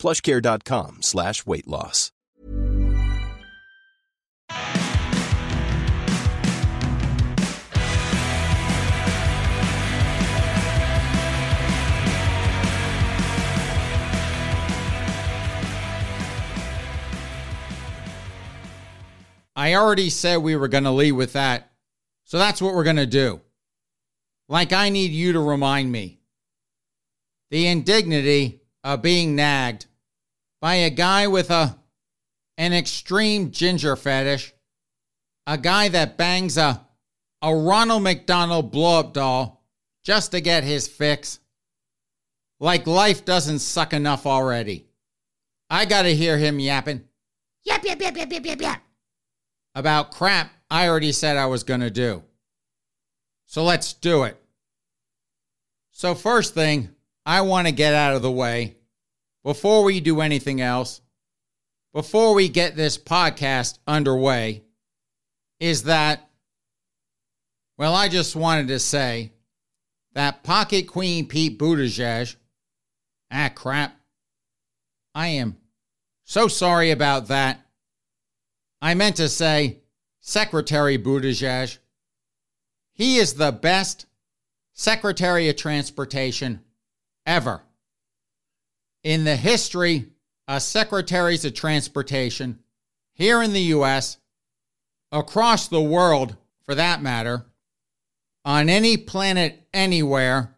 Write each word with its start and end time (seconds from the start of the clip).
plushcare.com 0.00 1.02
slash 1.02 1.46
weight 1.46 1.68
loss. 1.68 2.10
I 19.60 19.74
already 19.74 20.08
said 20.08 20.38
we 20.38 20.56
were 20.56 20.68
going 20.68 20.84
to 20.84 20.90
lead 20.90 21.12
with 21.12 21.34
that. 21.34 21.70
So 22.24 22.38
that's 22.38 22.62
what 22.62 22.74
we're 22.74 22.84
going 22.84 22.96
to 22.96 23.04
do. 23.04 23.42
Like 24.48 24.72
I 24.72 24.88
need 24.88 25.10
you 25.10 25.34
to 25.34 25.40
remind 25.40 25.92
me. 25.92 26.20
The 27.50 27.66
indignity 27.66 28.62
of 28.82 29.02
being 29.02 29.36
nagged 29.36 29.86
by 30.60 30.76
a 30.76 30.90
guy 30.90 31.26
with 31.26 31.50
a 31.50 31.76
an 32.58 32.72
extreme 32.72 33.50
ginger 33.50 33.96
fetish, 33.96 34.52
a 35.46 35.56
guy 35.56 35.88
that 35.88 36.16
bangs 36.16 36.58
a 36.58 36.86
a 37.42 37.54
Ronald 37.54 38.02
McDonald 38.02 38.70
blow 38.70 39.00
up 39.00 39.14
doll 39.14 39.64
just 40.02 40.32
to 40.32 40.40
get 40.40 40.62
his 40.62 40.86
fix. 40.86 41.38
Like 42.58 42.86
life 42.86 43.24
doesn't 43.24 43.60
suck 43.60 43.94
enough 43.94 44.26
already. 44.26 44.86
I 45.70 45.86
got 45.86 46.02
to 46.02 46.14
hear 46.14 46.36
him 46.36 46.58
yapping. 46.58 47.04
Yap, 47.64 47.82
yap, 47.84 48.00
yap, 48.00 48.16
yap, 48.16 48.30
yap, 48.30 48.44
yap, 48.44 48.60
yap 48.60 48.82
about 49.74 50.10
crap 50.10 50.50
I 50.70 50.88
already 50.88 51.12
said 51.12 51.36
I 51.36 51.46
was 51.46 51.64
to 51.80 51.90
do. 51.90 52.22
So 53.46 53.64
let's 53.64 53.92
do 53.92 54.24
it. 54.24 54.40
So, 55.90 56.14
first 56.14 56.54
thing 56.54 56.90
I 57.26 57.40
want 57.40 57.66
to 57.66 57.72
get 57.72 57.94
out 57.94 58.14
of 58.14 58.22
the 58.22 58.30
way 58.30 58.76
before 59.44 59.84
we 59.84 60.00
do 60.00 60.20
anything 60.20 60.60
else, 60.60 61.00
before 61.92 62.34
we 62.34 62.48
get 62.48 62.76
this 62.76 62.98
podcast 62.98 63.78
underway, 63.86 64.62
is 65.58 65.84
that, 65.84 66.28
well, 67.76 67.94
I 67.94 68.08
just 68.08 68.36
wanted 68.36 68.68
to 68.68 68.78
say 68.78 69.32
that 70.14 70.42
Pocket 70.42 70.86
Queen 70.86 71.26
Pete 71.26 71.58
Buttigieg, 71.58 72.36
ah, 73.32 73.50
crap. 73.54 73.96
I 75.14 75.28
am 75.28 75.56
so 76.24 76.48
sorry 76.48 76.90
about 76.90 77.28
that. 77.28 77.60
I 78.80 78.94
meant 78.94 79.16
to 79.16 79.28
say 79.28 79.80
Secretary 80.20 80.96
Buttigieg. 80.96 81.78
He 82.92 83.16
is 83.16 83.34
the 83.34 83.52
best 83.52 84.06
Secretary 84.72 85.48
of 85.48 85.56
Transportation 85.56 86.60
ever. 87.26 87.62
In 89.02 89.24
the 89.24 89.36
history 89.36 90.10
of 90.46 90.62
Secretaries 90.62 91.44
of 91.44 91.54
Transportation 91.54 92.58
here 93.14 93.42
in 93.42 93.52
the 93.52 93.60
U.S., 93.60 94.18
across 95.12 95.68
the 95.68 95.80
world 95.80 96.36
for 96.64 96.74
that 96.74 97.02
matter, 97.02 97.46
on 98.44 98.68
any 98.68 98.96
planet 98.96 99.66
anywhere, 99.72 100.56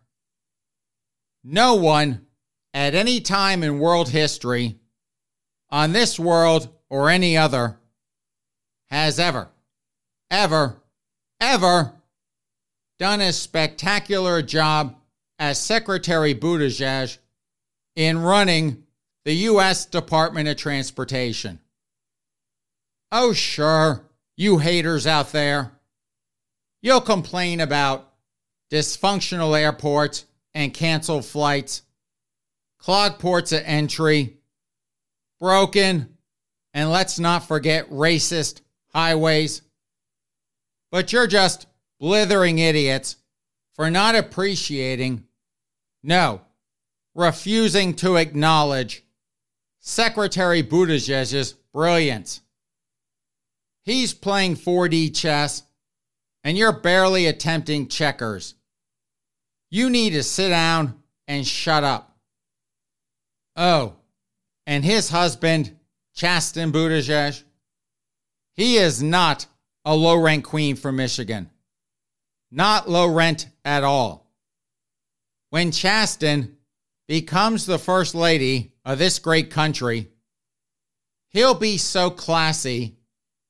no 1.44 1.75
one 1.75 2.26
at 2.75 2.94
any 2.94 3.20
time 3.20 3.62
in 3.62 3.78
world 3.78 4.08
history, 4.08 4.78
on 5.70 5.92
this 5.92 6.19
world 6.19 6.69
or 6.91 7.10
any 7.10 7.36
other, 7.36 7.78
has 8.91 9.19
ever, 9.19 9.48
ever, 10.31 10.76
ever 11.41 11.92
done 12.98 13.20
a 13.20 13.32
spectacular 13.32 14.42
job 14.42 14.97
as 15.38 15.58
Secretary 15.58 16.34
Buttigieg 16.34 17.19
in 17.94 18.19
running 18.19 18.84
the 19.25 19.34
U.S. 19.34 19.86
Department 19.86 20.48
of 20.48 20.56
Transportation. 20.56 21.60
Oh, 23.10 23.32
sure, 23.32 24.04
you 24.36 24.58
haters 24.58 25.06
out 25.06 25.32
there. 25.32 25.72
You'll 26.81 27.00
complain 27.00 27.60
about 27.60 28.12
dysfunctional 28.70 29.58
airports 29.58 30.25
and 30.54 30.72
canceled 30.75 31.25
flights, 31.25 31.82
clogged 32.78 33.19
ports 33.19 33.52
of 33.52 33.62
entry, 33.64 34.38
broken, 35.38 36.16
and 36.75 36.91
let's 36.91 37.19
not 37.19 37.47
forget 37.47 37.91
racist 37.91 38.62
highways. 38.94 39.62
But 40.91 41.12
you're 41.12 41.26
just 41.26 41.66
blithering 42.00 42.58
idiots 42.58 43.16
for 43.75 43.91
not 43.91 44.14
appreciating, 44.14 45.25
no, 46.02 46.41
refusing 47.14 47.94
to 47.94 48.16
acknowledge 48.16 49.04
Secretary 49.80 50.62
Buttigieg's 50.62 51.52
brilliance. 51.72 52.40
He's 53.84 54.14
playing 54.14 54.56
4D 54.56 55.14
chess, 55.14 55.64
and 56.44 56.56
you're 56.56 56.72
barely 56.72 57.26
attempting 57.26 57.88
checkers. 57.88 58.54
You 59.70 59.90
need 59.90 60.10
to 60.10 60.22
sit 60.22 60.50
down 60.50 61.02
and 61.26 61.46
shut 61.46 61.82
up. 61.82 62.16
Oh, 63.56 63.96
and 64.66 64.84
his 64.84 65.10
husband, 65.10 65.76
Chasten 66.14 66.72
Buttigieg, 66.72 67.42
he 68.54 68.76
is 68.76 69.02
not 69.02 69.46
a 69.84 69.94
low 69.94 70.16
rent 70.16 70.44
queen 70.44 70.76
from 70.76 70.96
Michigan. 70.96 71.50
Not 72.50 72.88
low 72.88 73.12
rent 73.12 73.48
at 73.64 73.82
all. 73.82 74.30
When 75.50 75.72
Chasten 75.72 76.56
becomes 77.08 77.66
the 77.66 77.78
first 77.78 78.14
lady 78.14 78.72
of 78.84 78.98
this 78.98 79.18
great 79.18 79.50
country, 79.50 80.08
he'll 81.30 81.54
be 81.54 81.78
so 81.78 82.10
classy, 82.10 82.96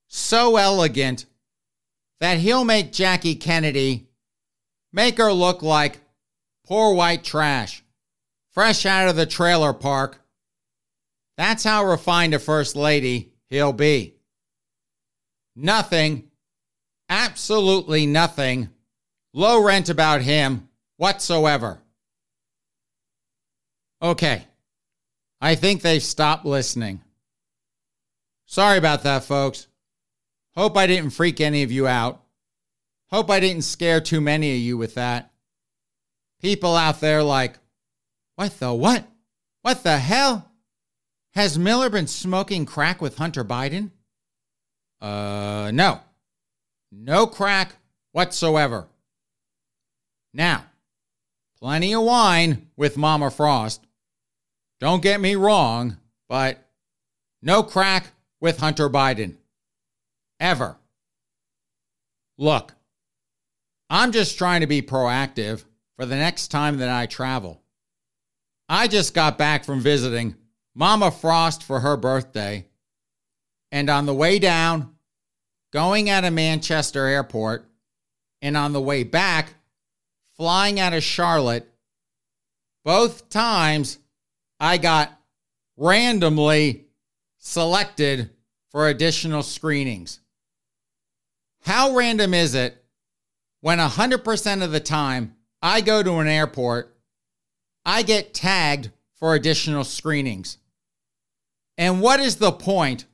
so 0.09 0.57
elegant, 0.57 1.27
that 2.21 2.39
he'll 2.39 2.65
make 2.65 2.93
Jackie 2.93 3.35
Kennedy 3.35 4.09
make 4.93 5.19
her 5.19 5.33
look 5.33 5.63
like 5.63 6.01
poor 6.67 6.95
white 6.95 7.25
trash, 7.25 7.83
fresh 8.51 8.87
out 8.87 9.09
of 9.09 9.17
the 9.17 9.27
trailer 9.27 9.73
park. 9.73 10.21
That's 11.37 11.65
how 11.65 11.85
refined 11.85 12.35
a 12.35 12.39
first 12.39 12.77
lady 12.77 13.33
he'll 13.49 13.73
be. 13.73 14.17
Nothing, 15.57 16.31
absolutely 17.09 18.07
nothing, 18.07 18.71
low 19.33 19.63
rent 19.63 19.89
about 19.89 20.23
him 20.23 20.69
whatsoever. 20.97 21.83
Okay, 24.03 24.45
I 25.41 25.55
think 25.55 25.81
they've 25.81 26.03
stopped 26.03 26.45
listening. 26.45 27.01
Sorry 28.47 28.77
about 28.77 29.05
that, 29.05 29.23
folks. 29.23 29.69
Hope 30.57 30.77
I 30.77 30.89
didn't 30.89 31.11
freak 31.11 31.41
any 31.41 31.63
of 31.63 31.71
you 31.71 31.87
out. 31.87 32.21
Hope 33.11 33.31
I 33.31 33.39
didn't 33.39 33.63
scare 33.63 34.01
too 34.01 34.21
many 34.21 34.53
of 34.53 34.59
you 34.59 34.77
with 34.77 34.95
that. 34.97 35.31
People 36.41 36.75
out 36.75 37.01
there 37.01 37.23
like, 37.23 37.59
what 38.35 38.59
the 38.59 38.75
what? 38.75 39.07
What 39.63 39.85
the 39.85 39.99
hell? 39.99 40.51
Has 41.35 41.59
Miller 41.59 41.89
been 41.89 42.09
smoking 42.09 42.67
crack 42.67 43.01
with 43.01 43.17
Hunter 43.17 43.45
Biden? 43.45 43.91
Uh, 45.01 45.71
no. 45.73 46.01
No 46.91 47.27
crack 47.27 47.77
whatsoever. 48.11 48.89
Now, 50.35 50.65
plenty 51.59 51.95
of 51.95 52.03
wine 52.03 52.69
with 52.77 52.97
Mama 52.97 53.31
Frost. 53.31 53.87
Don't 54.83 55.01
get 55.01 55.21
me 55.21 55.37
wrong, 55.37 55.97
but 56.29 56.59
no 57.41 57.63
crack 57.63 58.07
with 58.41 58.59
Hunter 58.59 58.91
Biden. 58.91 59.37
Ever. 60.41 60.77
Look, 62.37 62.75
I'm 63.89 64.11
just 64.11 64.37
trying 64.37 64.63
to 64.63 64.67
be 64.67 64.83
proactive 64.83 65.63
for 65.95 66.05
the 66.05 66.17
next 66.17 66.49
time 66.49 66.79
that 66.79 66.89
I 66.89 67.07
travel. 67.07 67.63
I 68.69 68.89
just 68.89 69.15
got 69.15 69.39
back 69.39 69.65
from 69.65 69.83
visiting 69.83 70.35
Mama 70.75 71.13
Frost 71.13 71.63
for 71.63 71.79
her 71.79 71.97
birthday. 71.97 72.67
And 73.71 73.89
on 73.89 74.05
the 74.05 74.15
way 74.15 74.41
down, 74.41 74.97
going 75.73 76.11
out 76.11 76.25
of 76.25 76.33
Manchester 76.33 77.07
Airport, 77.07 77.71
and 78.41 78.57
on 78.57 78.73
the 78.73 78.83
way 78.83 79.05
back, 79.05 79.55
flying 80.37 80.81
out 80.81 80.93
of 80.93 81.05
Charlotte, 81.05 81.73
both 82.85 83.29
times 83.29 84.01
I 84.63 84.79
got 84.79 85.13
randomly 85.77 86.87
selected 87.39 88.31
for 88.71 88.87
additional 88.87 89.43
screenings. 89.43 90.21
How 91.63 91.97
random 91.97 92.33
is 92.33 92.55
it 92.55 92.81
when 93.61 93.79
100% 93.79 94.63
of 94.63 94.71
the 94.71 94.79
time 94.79 95.35
I 95.61 95.81
go 95.81 96.01
to 96.05 96.19
an 96.19 96.29
airport, 96.29 96.97
I 97.85 98.03
get 98.03 98.35
tagged 98.35 98.93
for 99.17 99.35
additional 99.35 99.83
screenings? 99.83 100.59
And 101.77 102.01
what 102.01 102.21
is 102.21 102.37
the 102.37 102.53
point 102.53 103.07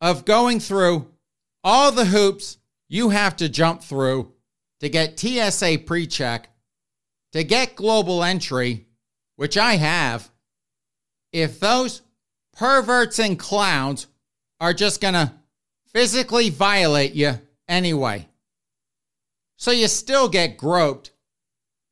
of 0.00 0.24
going 0.24 0.60
through 0.60 1.10
all 1.64 1.90
the 1.90 2.04
hoops 2.04 2.58
you 2.88 3.08
have 3.08 3.34
to 3.38 3.48
jump 3.48 3.82
through 3.82 4.32
to 4.78 4.88
get 4.88 5.18
TSA 5.18 5.78
pre 5.86 6.06
check, 6.06 6.50
to 7.32 7.42
get 7.42 7.74
global 7.74 8.22
entry, 8.22 8.86
which 9.34 9.58
I 9.58 9.74
have, 9.74 10.30
if 11.32 11.60
those 11.60 12.02
perverts 12.52 13.18
and 13.18 13.38
clowns 13.38 14.06
are 14.60 14.74
just 14.74 15.00
going 15.00 15.14
to 15.14 15.32
physically 15.86 16.50
violate 16.50 17.14
you 17.14 17.40
anyway. 17.68 18.28
So 19.56 19.70
you 19.70 19.88
still 19.88 20.28
get 20.28 20.56
groped. 20.56 21.12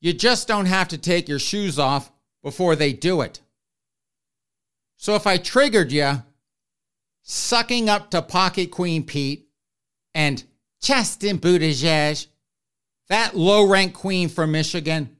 You 0.00 0.12
just 0.12 0.47
don't 0.47 0.67
have 0.67 0.88
to 0.88 0.99
take 0.99 1.29
your 1.29 1.38
shoes 1.38 1.79
off 1.79 2.12
before 2.43 2.77
they 2.77 2.93
do 2.93 3.23
it. 3.23 3.41
So 4.97 5.15
if 5.15 5.27
I 5.27 5.37
triggered 5.37 5.93
you, 5.93 6.23
sucking 7.23 7.88
up 7.88 8.11
to 8.11 8.23
Pocket 8.23 8.71
Queen 8.71 9.03
Pete 9.05 9.49
and 10.15 10.43
Chasten 10.81 11.38
Buttigieg, 11.38 12.29
that 13.09 13.37
low 13.37 13.69
rank 13.69 13.94
queen 13.94 14.29
from 14.29 14.53
Michigan, 14.53 15.17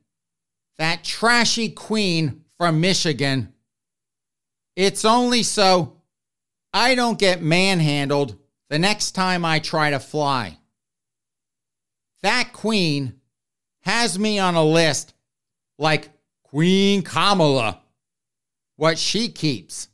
that 0.79 1.05
trashy 1.05 1.69
queen 1.69 2.45
from 2.59 2.81
Michigan, 2.81 3.53
it's 4.77 5.05
only 5.05 5.43
so 5.43 5.97
I 6.73 6.95
don't 6.95 7.19
get 7.19 7.43
manhandled 7.43 8.37
the 8.69 8.79
next 8.79 9.13
time 9.13 9.45
I 9.45 9.59
try 9.59 9.91
to 9.91 9.99
fly. 9.99 10.59
That 12.23 12.53
queen 12.53 13.15
has 13.81 14.19
me 14.19 14.39
on 14.39 14.55
a 14.55 14.65
list 14.65 15.15
like 15.79 16.11
Queen 16.43 17.03
Kamala, 17.03 17.81
what 18.77 18.99
she 18.99 19.29
keeps. 19.29 19.89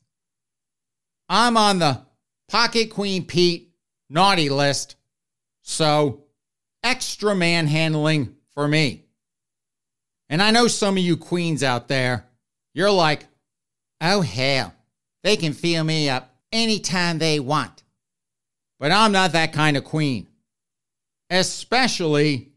I'm 1.29 1.57
on 1.57 1.79
the 1.79 2.01
Pocket 2.49 2.91
Queen 2.91 3.25
Pete 3.25 3.73
naughty 4.13 4.49
list, 4.49 4.97
so 5.63 6.25
extra 6.83 7.35
manhandling 7.35 8.35
for 8.55 8.69
me. 8.69 9.05
And 10.29 10.43
I 10.43 10.51
know 10.51 10.69
some 10.69 10.97
of 10.97 11.03
you 11.03 11.17
queens 11.17 11.63
out 11.63 11.89
there, 11.89 12.27
you're 12.75 12.91
like, 12.91 13.27
oh 14.03 14.21
hell, 14.21 14.75
they 15.23 15.37
can 15.37 15.53
feel 15.53 15.85
me 15.85 16.11
up 16.11 16.35
anytime 16.53 17.19
they 17.19 17.41
want. 17.41 17.83
But 18.79 18.93
I'm 18.93 19.13
not 19.13 19.33
that 19.33 19.53
kind 19.53 19.77
of 19.77 19.85
queen, 19.85 20.27
especially 21.31 22.53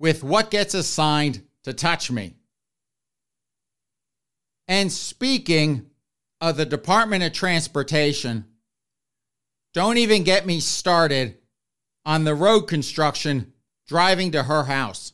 with 0.00 0.24
what 0.24 0.50
gets 0.50 0.74
assigned 0.74 1.42
to 1.62 1.72
touch 1.72 2.10
me. 2.10 2.34
And 4.66 4.90
speaking 4.90 5.90
of 6.40 6.56
the 6.56 6.64
Department 6.64 7.22
of 7.22 7.32
Transportation, 7.32 8.46
don't 9.74 9.98
even 9.98 10.24
get 10.24 10.46
me 10.46 10.58
started 10.58 11.38
on 12.04 12.24
the 12.24 12.34
road 12.34 12.62
construction 12.62 13.52
driving 13.86 14.32
to 14.32 14.42
her 14.42 14.64
house. 14.64 15.12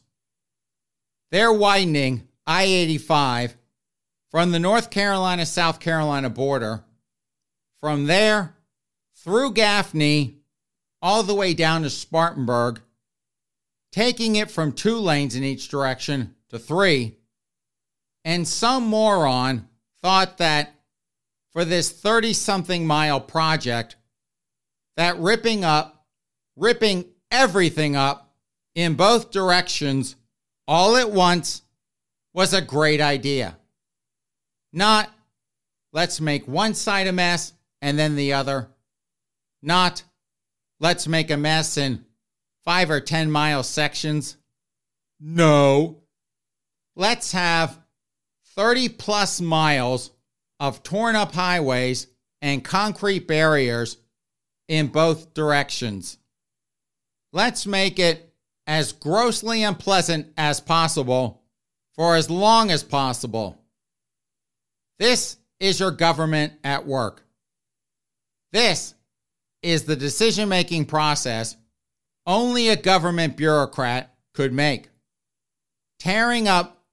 They're 1.30 1.52
widening 1.52 2.28
I 2.46 2.62
85 2.62 3.57
from 4.30 4.50
the 4.50 4.58
North 4.58 4.90
Carolina 4.90 5.46
South 5.46 5.80
Carolina 5.80 6.30
border 6.30 6.84
from 7.80 8.06
there 8.06 8.56
through 9.16 9.52
Gaffney 9.52 10.38
all 11.00 11.22
the 11.22 11.34
way 11.34 11.54
down 11.54 11.82
to 11.82 11.90
Spartanburg, 11.90 12.80
taking 13.92 14.36
it 14.36 14.50
from 14.50 14.72
two 14.72 14.96
lanes 14.96 15.34
in 15.34 15.44
each 15.44 15.68
direction 15.68 16.34
to 16.50 16.58
three. 16.58 17.16
And 18.24 18.46
some 18.46 18.86
moron 18.86 19.68
thought 20.02 20.38
that 20.38 20.74
for 21.52 21.64
this 21.64 21.90
30 21.90 22.32
something 22.32 22.86
mile 22.86 23.20
project, 23.20 23.96
that 24.96 25.18
ripping 25.18 25.64
up, 25.64 26.06
ripping 26.56 27.06
everything 27.30 27.96
up 27.96 28.34
in 28.74 28.94
both 28.94 29.30
directions 29.30 30.16
all 30.66 30.96
at 30.96 31.10
once 31.10 31.62
was 32.34 32.52
a 32.52 32.60
great 32.60 33.00
idea. 33.00 33.56
Not 34.78 35.12
let's 35.92 36.20
make 36.20 36.46
one 36.46 36.72
side 36.72 37.08
a 37.08 37.12
mess 37.12 37.52
and 37.82 37.98
then 37.98 38.14
the 38.14 38.34
other. 38.34 38.68
Not 39.60 40.04
let's 40.78 41.08
make 41.08 41.32
a 41.32 41.36
mess 41.36 41.76
in 41.76 42.04
five 42.64 42.88
or 42.88 43.00
10 43.00 43.28
mile 43.28 43.64
sections. 43.64 44.36
No. 45.18 46.04
Let's 46.94 47.32
have 47.32 47.76
30 48.54 48.90
plus 48.90 49.40
miles 49.40 50.12
of 50.60 50.84
torn 50.84 51.16
up 51.16 51.32
highways 51.34 52.06
and 52.40 52.64
concrete 52.64 53.26
barriers 53.26 53.96
in 54.68 54.86
both 54.86 55.34
directions. 55.34 56.18
Let's 57.32 57.66
make 57.66 57.98
it 57.98 58.32
as 58.64 58.92
grossly 58.92 59.64
unpleasant 59.64 60.32
as 60.36 60.60
possible 60.60 61.42
for 61.96 62.14
as 62.14 62.30
long 62.30 62.70
as 62.70 62.84
possible. 62.84 63.57
This 64.98 65.36
is 65.60 65.80
your 65.80 65.90
government 65.90 66.54
at 66.64 66.86
work. 66.86 67.22
This 68.52 68.94
is 69.62 69.84
the 69.84 69.96
decision 69.96 70.48
making 70.48 70.86
process 70.86 71.56
only 72.26 72.68
a 72.68 72.76
government 72.76 73.36
bureaucrat 73.36 74.14
could 74.34 74.52
make. 74.52 74.88
Tearing 75.98 76.46
up 76.46 76.84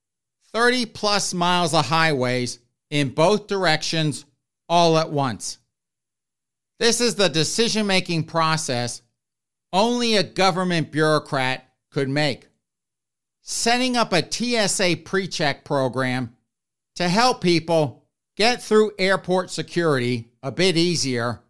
30 0.54 0.86
plus 0.88 1.34
miles 1.34 1.74
of 1.74 1.86
highways 1.86 2.60
in 2.90 3.10
both 3.10 3.48
directions 3.48 4.26
all 4.70 4.98
at 4.98 5.12
once. 5.12 5.60
This 6.80 7.02
is 7.02 7.16
the 7.16 7.30
decision 7.30 7.88
making 7.88 8.24
process 8.26 9.02
only 9.72 10.16
a 10.16 10.24
government 10.24 10.92
bureaucrat 10.92 11.70
could 11.92 12.10
make. 12.10 12.48
Setting 13.42 13.96
up 13.96 14.14
a 14.14 14.24
TSA 14.30 14.98
pre 15.04 15.28
check 15.28 15.64
program 15.64 16.35
to 16.96 17.08
help 17.10 17.42
people 17.42 18.06
get 18.38 18.62
through 18.62 18.92
airport 18.98 19.50
security 19.50 20.30
a 20.44 20.52
bit 20.52 20.78
easier 20.78 21.42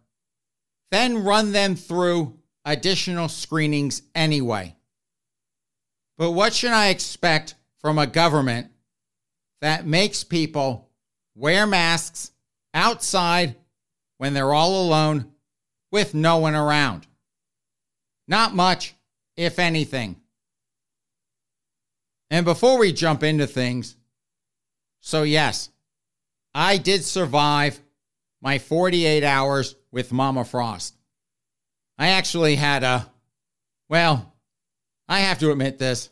then 0.90 1.24
run 1.24 1.52
them 1.52 1.74
through 1.74 2.38
additional 2.64 3.28
screenings 3.28 4.02
anyway. 4.14 4.74
But 6.18 6.32
what 6.32 6.54
should 6.54 6.70
I 6.70 6.88
expect 6.88 7.54
from 7.80 7.98
a 7.98 8.06
government 8.06 8.70
that 9.60 9.86
makes 9.86 10.24
people 10.24 10.88
wear 11.34 11.66
masks 11.66 12.30
outside 12.72 13.56
when 14.18 14.32
they're 14.32 14.54
all 14.54 14.86
alone 14.86 15.32
with 15.92 16.14
no 16.14 16.38
one 16.38 16.54
around? 16.54 17.06
Not 18.28 18.54
much, 18.54 18.94
if 19.36 19.58
anything. 19.58 20.16
And 22.30 22.44
before 22.44 22.78
we 22.78 22.92
jump 22.92 23.22
into 23.22 23.46
things, 23.46 23.96
so 25.06 25.22
yes, 25.22 25.70
I 26.52 26.78
did 26.78 27.04
survive 27.04 27.78
my 28.42 28.58
48 28.58 29.22
hours 29.22 29.76
with 29.92 30.12
Mama 30.12 30.44
Frost. 30.44 30.96
I 31.96 32.08
actually 32.08 32.56
had 32.56 32.82
a, 32.82 33.08
well, 33.88 34.34
I 35.08 35.20
have 35.20 35.38
to 35.38 35.52
admit 35.52 35.78
this. 35.78 36.10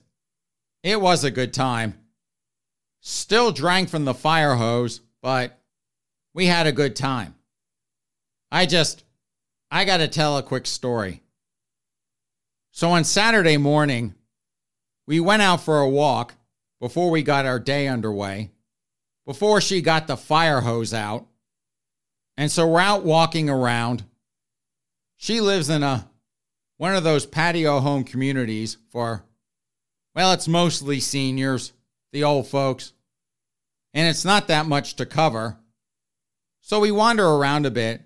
It 0.84 1.00
was 1.00 1.24
a 1.24 1.32
good 1.32 1.52
time. 1.52 1.98
Still 3.00 3.50
drank 3.50 3.88
from 3.88 4.04
the 4.04 4.14
fire 4.14 4.54
hose, 4.54 5.00
but 5.20 5.58
we 6.32 6.46
had 6.46 6.68
a 6.68 6.72
good 6.72 6.94
time. 6.94 7.34
I 8.52 8.64
just, 8.64 9.02
I 9.72 9.84
got 9.84 9.96
to 9.96 10.06
tell 10.06 10.38
a 10.38 10.42
quick 10.44 10.68
story. 10.68 11.20
So 12.70 12.92
on 12.92 13.02
Saturday 13.02 13.56
morning, 13.56 14.14
we 15.04 15.18
went 15.18 15.42
out 15.42 15.62
for 15.62 15.80
a 15.80 15.88
walk 15.88 16.34
before 16.80 17.10
we 17.10 17.24
got 17.24 17.44
our 17.44 17.58
day 17.58 17.88
underway, 17.88 18.52
before 19.26 19.60
she 19.60 19.80
got 19.80 20.06
the 20.06 20.16
fire 20.16 20.60
hose 20.60 20.92
out. 20.92 21.26
And 22.36 22.50
so 22.50 22.66
we're 22.66 22.80
out 22.80 23.04
walking 23.04 23.48
around. 23.48 24.04
She 25.16 25.40
lives 25.40 25.70
in 25.70 25.82
a 25.82 26.08
one 26.76 26.94
of 26.94 27.04
those 27.04 27.26
patio 27.26 27.80
home 27.80 28.04
communities 28.04 28.76
for 28.90 29.24
well, 30.14 30.32
it's 30.32 30.46
mostly 30.46 31.00
seniors, 31.00 31.72
the 32.12 32.24
old 32.24 32.46
folks. 32.46 32.92
And 33.92 34.08
it's 34.08 34.24
not 34.24 34.48
that 34.48 34.66
much 34.66 34.94
to 34.96 35.06
cover. 35.06 35.58
So 36.60 36.80
we 36.80 36.92
wander 36.92 37.26
around 37.26 37.66
a 37.66 37.70
bit, 37.70 38.02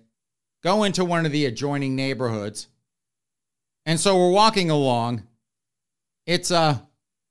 go 0.63 0.85
into 0.85 1.05
one 1.05 1.27
of 1.27 1.33
the 1.33 1.47
adjoining 1.47 1.95
neighborhoods. 1.95 2.69
And 3.87 4.01
so 4.01 4.17
we're 4.17 4.31
walking 4.31 4.71
along. 4.71 5.27
It's 6.27 6.51
a 6.51 6.87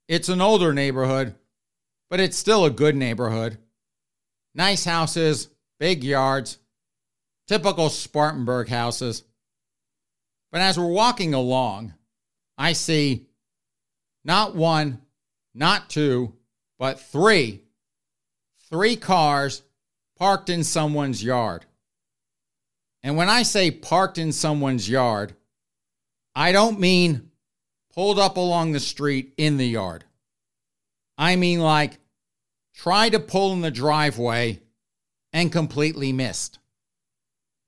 it's 0.08 0.28
an 0.28 0.40
older 0.40 0.72
neighborhood, 0.72 1.34
but 2.08 2.18
it's 2.18 2.36
still 2.36 2.64
a 2.64 2.70
good 2.70 2.96
neighborhood. 2.96 3.58
Nice 4.54 4.84
houses, 4.84 5.48
big 5.78 6.02
yards, 6.02 6.58
typical 7.46 7.90
Spartanburg 7.90 8.68
houses. 8.68 9.24
But 10.50 10.60
as 10.60 10.78
we're 10.78 10.86
walking 10.86 11.34
along, 11.34 11.94
I 12.56 12.72
see 12.72 13.26
not 14.24 14.54
one, 14.54 15.00
not 15.54 15.90
two, 15.90 16.34
but 16.78 17.00
three, 17.00 17.62
three 18.68 18.96
cars 18.96 19.62
parked 20.16 20.50
in 20.50 20.64
someone's 20.64 21.22
yard. 21.22 21.64
And 23.02 23.16
when 23.16 23.28
I 23.28 23.42
say 23.42 23.70
parked 23.70 24.18
in 24.18 24.32
someone's 24.32 24.88
yard, 24.88 25.34
I 26.34 26.52
don't 26.52 26.80
mean 26.80 27.30
pulled 27.94 28.18
up 28.18 28.36
along 28.36 28.72
the 28.72 28.80
street 28.80 29.32
in 29.36 29.56
the 29.56 29.66
yard. 29.66 30.04
I 31.16 31.36
mean 31.36 31.60
like 31.60 31.98
try 32.78 33.08
to 33.08 33.18
pull 33.18 33.52
in 33.52 33.60
the 33.60 33.72
driveway 33.72 34.60
and 35.32 35.50
completely 35.50 36.12
missed. 36.12 36.60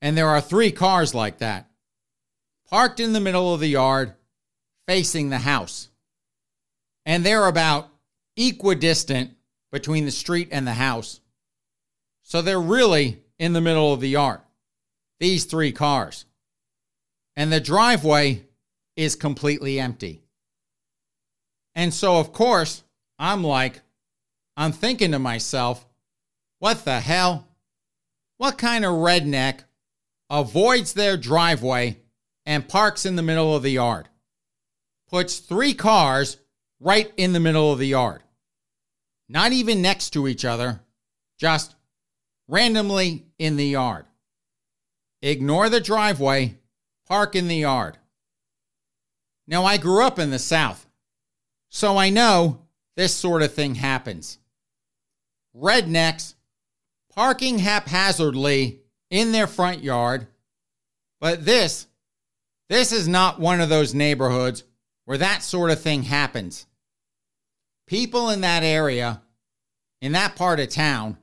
And 0.01 0.17
there 0.17 0.29
are 0.29 0.41
three 0.41 0.71
cars 0.71 1.15
like 1.15 1.39
that 1.39 1.69
parked 2.71 3.01
in 3.01 3.13
the 3.13 3.21
middle 3.21 3.53
of 3.53 3.59
the 3.59 3.69
yard 3.69 4.15
facing 4.87 5.29
the 5.29 5.39
house. 5.39 5.89
And 7.05 7.27
they're 7.27 7.49
about 7.49 7.89
equidistant 8.37 9.33
between 9.73 10.05
the 10.05 10.13
street 10.13 10.49
and 10.53 10.65
the 10.65 10.75
house. 10.75 11.21
So 12.23 12.41
they're 12.41 12.61
really 12.61 13.21
in 13.39 13.53
the 13.53 13.61
middle 13.61 13.93
of 13.93 14.01
the 14.01 14.09
yard, 14.09 14.41
these 15.19 15.45
three 15.45 15.73
cars. 15.73 16.25
And 17.35 17.53
the 17.53 17.61
driveway 17.61 18.45
is 18.95 19.17
completely 19.17 19.81
empty. 19.81 20.23
And 21.75 21.93
so, 21.93 22.19
of 22.19 22.33
course, 22.33 22.85
I'm 23.19 23.43
like, 23.43 23.83
I'm 24.57 24.73
thinking 24.73 25.13
to 25.13 25.19
myself, 25.19 25.87
what 26.59 26.85
the 26.85 27.01
hell? 27.01 27.49
What 28.37 28.59
kind 28.59 28.85
of 28.85 28.93
redneck 28.93 29.61
avoids 30.29 30.93
their 30.93 31.17
driveway 31.17 31.99
and 32.47 32.69
parks 32.69 33.07
in 33.07 33.17
the 33.17 33.23
middle 33.23 33.55
of 33.55 33.63
the 33.63 33.71
yard? 33.71 34.09
Puts 35.09 35.39
three 35.39 35.75
cars 35.75 36.39
right 36.79 37.13
in 37.17 37.33
the 37.33 37.41
middle 37.41 37.73
of 37.73 37.79
the 37.79 37.89
yard. 37.89 38.23
Not 39.29 39.53
even 39.53 39.83
next 39.83 40.11
to 40.11 40.27
each 40.27 40.45
other, 40.45 40.81
just 41.39 41.75
randomly 42.49 43.27
in 43.39 43.57
the 43.57 43.67
yard. 43.67 44.07
Ignore 45.23 45.69
the 45.69 45.81
driveway, 45.81 46.59
park 47.07 47.37
in 47.37 47.49
the 47.49 47.57
yard. 47.57 47.99
Now, 49.47 49.65
I 49.65 49.77
grew 49.77 50.03
up 50.05 50.19
in 50.19 50.31
the 50.31 50.39
South, 50.39 50.87
so 51.69 51.97
I 51.97 52.11
know 52.11 52.63
this 53.01 53.15
sort 53.15 53.41
of 53.41 53.55
thing 53.55 53.77
happens. 53.77 54.37
Rednecks 55.57 56.35
parking 57.15 57.59
haphazardly 57.59 58.81
in 59.09 59.33
their 59.33 59.47
front 59.47 59.83
yard, 59.83 60.27
but 61.19 61.47
this 61.47 61.87
this 62.69 62.93
is 62.93 63.09
not 63.09 63.41
one 63.41 63.63
of 63.63 63.71
those 63.71 63.95
neighborhoods 63.95 64.65
where 65.07 65.17
that 65.17 65.43
sort 65.43 65.71
of 65.71 65.81
thing 65.81 66.03
happens. 66.03 66.67
People 67.87 68.29
in 68.29 68.43
that 68.43 68.65
area, 68.65 69.23
in 70.03 70.13
that 70.13 70.37
part 70.37 70.61
of 70.61 70.69
town, 70.69 71.17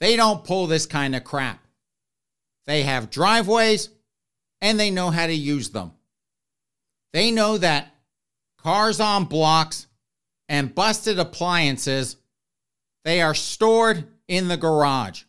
they 0.00 0.16
don't 0.16 0.44
pull 0.44 0.66
this 0.66 0.86
kind 0.86 1.14
of 1.14 1.24
crap. 1.24 1.62
They 2.64 2.84
have 2.84 3.10
driveways 3.10 3.90
and 4.62 4.80
they 4.80 4.90
know 4.90 5.10
how 5.10 5.26
to 5.26 5.34
use 5.34 5.68
them. 5.68 5.92
They 7.12 7.32
know 7.32 7.58
that 7.58 7.94
cars 8.56 8.98
on 8.98 9.26
blocks 9.26 9.88
and 10.48 10.74
busted 10.74 11.18
appliances, 11.18 12.16
they 13.04 13.20
are 13.22 13.34
stored 13.34 14.06
in 14.28 14.48
the 14.48 14.56
garage, 14.56 15.24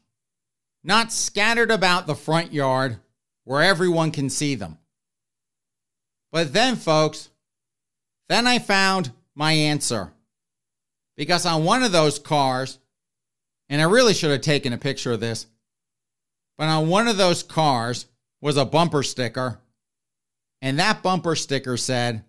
not 0.83 1.11
scattered 1.11 1.71
about 1.71 2.07
the 2.07 2.15
front 2.15 2.53
yard 2.53 2.99
where 3.43 3.61
everyone 3.61 4.11
can 4.11 4.29
see 4.29 4.55
them. 4.55 4.77
But 6.31 6.53
then, 6.53 6.75
folks, 6.75 7.29
then 8.27 8.47
I 8.47 8.59
found 8.59 9.11
my 9.35 9.51
answer. 9.51 10.11
Because 11.15 11.45
on 11.45 11.63
one 11.63 11.83
of 11.83 11.91
those 11.91 12.19
cars, 12.19 12.79
and 13.69 13.81
I 13.81 13.85
really 13.85 14.13
should 14.13 14.31
have 14.31 14.41
taken 14.41 14.73
a 14.73 14.77
picture 14.77 15.13
of 15.13 15.19
this, 15.19 15.47
but 16.57 16.67
on 16.67 16.89
one 16.89 17.07
of 17.07 17.17
those 17.17 17.43
cars 17.43 18.07
was 18.41 18.57
a 18.57 18.65
bumper 18.65 19.03
sticker. 19.03 19.59
And 20.61 20.79
that 20.79 21.03
bumper 21.03 21.35
sticker 21.35 21.77
said, 21.77 22.23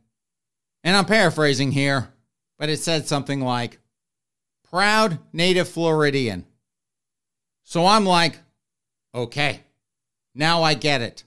and 0.84 0.96
I'm 0.96 1.04
paraphrasing 1.04 1.72
here, 1.72 2.12
but 2.58 2.68
it 2.68 2.78
said 2.78 3.06
something 3.06 3.40
like, 3.40 3.78
Proud 4.68 5.18
native 5.32 5.68
Floridian. 5.68 6.44
So 7.62 7.86
I'm 7.86 8.04
like, 8.04 8.38
okay, 9.14 9.60
now 10.34 10.62
I 10.62 10.74
get 10.74 11.02
it. 11.02 11.24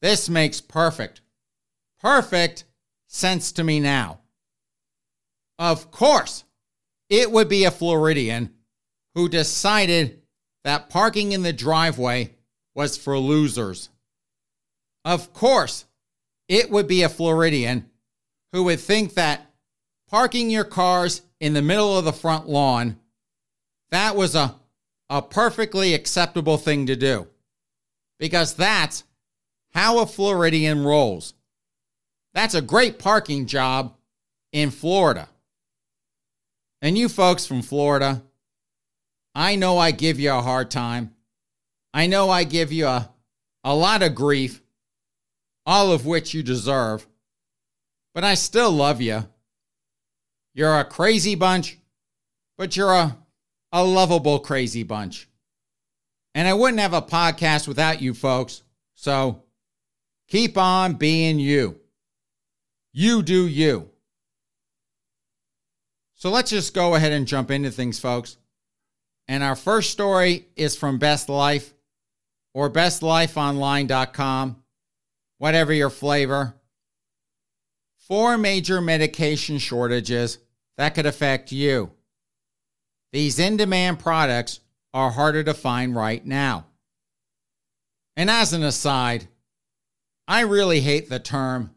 This 0.00 0.28
makes 0.28 0.60
perfect, 0.60 1.20
perfect 2.00 2.64
sense 3.08 3.52
to 3.52 3.64
me 3.64 3.80
now. 3.80 4.20
Of 5.58 5.90
course, 5.90 6.44
it 7.08 7.30
would 7.30 7.48
be 7.48 7.64
a 7.64 7.70
Floridian 7.70 8.54
who 9.14 9.28
decided 9.28 10.22
that 10.64 10.90
parking 10.90 11.32
in 11.32 11.42
the 11.42 11.52
driveway 11.52 12.34
was 12.74 12.96
for 12.96 13.18
losers. 13.18 13.88
Of 15.04 15.32
course, 15.32 15.86
it 16.48 16.70
would 16.70 16.86
be 16.86 17.02
a 17.02 17.08
Floridian 17.08 17.90
who 18.52 18.64
would 18.64 18.80
think 18.80 19.14
that 19.14 19.45
parking 20.08 20.50
your 20.50 20.64
cars 20.64 21.22
in 21.40 21.54
the 21.54 21.62
middle 21.62 21.98
of 21.98 22.04
the 22.04 22.12
front 22.12 22.48
lawn 22.48 22.98
that 23.90 24.16
was 24.16 24.34
a, 24.34 24.54
a 25.08 25.22
perfectly 25.22 25.94
acceptable 25.94 26.56
thing 26.56 26.86
to 26.86 26.96
do 26.96 27.26
because 28.18 28.54
that's 28.54 29.04
how 29.72 30.00
a 30.00 30.06
Floridian 30.06 30.84
rolls. 30.84 31.34
That's 32.34 32.54
a 32.54 32.62
great 32.62 32.98
parking 32.98 33.46
job 33.46 33.94
in 34.52 34.70
Florida. 34.70 35.28
And 36.82 36.96
you 36.98 37.08
folks 37.08 37.46
from 37.46 37.62
Florida, 37.62 38.22
I 39.34 39.56
know 39.56 39.78
I 39.78 39.90
give 39.90 40.18
you 40.18 40.32
a 40.32 40.42
hard 40.42 40.70
time. 40.70 41.14
I 41.94 42.06
know 42.06 42.30
I 42.30 42.44
give 42.44 42.72
you 42.72 42.86
a, 42.86 43.10
a 43.64 43.74
lot 43.74 44.02
of 44.02 44.14
grief, 44.14 44.60
all 45.64 45.92
of 45.92 46.04
which 46.04 46.34
you 46.34 46.42
deserve, 46.42 47.06
but 48.14 48.24
I 48.24 48.34
still 48.34 48.70
love 48.70 49.00
you. 49.00 49.24
You're 50.56 50.78
a 50.78 50.86
crazy 50.86 51.34
bunch, 51.34 51.76
but 52.56 52.78
you're 52.78 52.94
a, 52.94 53.18
a 53.72 53.84
lovable 53.84 54.38
crazy 54.38 54.84
bunch. 54.84 55.28
And 56.34 56.48
I 56.48 56.54
wouldn't 56.54 56.80
have 56.80 56.94
a 56.94 57.02
podcast 57.02 57.68
without 57.68 58.00
you 58.00 58.14
folks. 58.14 58.62
So 58.94 59.42
keep 60.28 60.56
on 60.56 60.94
being 60.94 61.38
you. 61.38 61.78
You 62.94 63.22
do 63.22 63.46
you. 63.46 63.90
So 66.14 66.30
let's 66.30 66.48
just 66.48 66.72
go 66.72 66.94
ahead 66.94 67.12
and 67.12 67.26
jump 67.26 67.50
into 67.50 67.70
things, 67.70 67.98
folks. 67.98 68.38
And 69.28 69.42
our 69.42 69.56
first 69.56 69.90
story 69.90 70.46
is 70.56 70.74
from 70.74 70.96
Best 70.96 71.28
Life 71.28 71.74
or 72.54 72.70
bestlifeonline.com, 72.70 74.62
whatever 75.36 75.74
your 75.74 75.90
flavor. 75.90 76.54
Four 77.98 78.38
major 78.38 78.80
medication 78.80 79.58
shortages 79.58 80.38
that 80.78 80.94
could 80.94 81.06
affect 81.06 81.52
you. 81.52 81.90
These 83.12 83.38
in 83.38 83.56
demand 83.56 83.98
products 83.98 84.60
are 84.92 85.10
harder 85.10 85.42
to 85.44 85.54
find 85.54 85.94
right 85.94 86.24
now. 86.24 86.66
And 88.16 88.30
as 88.30 88.52
an 88.52 88.62
aside, 88.62 89.28
I 90.26 90.40
really 90.40 90.80
hate 90.80 91.08
the 91.08 91.18
term 91.18 91.70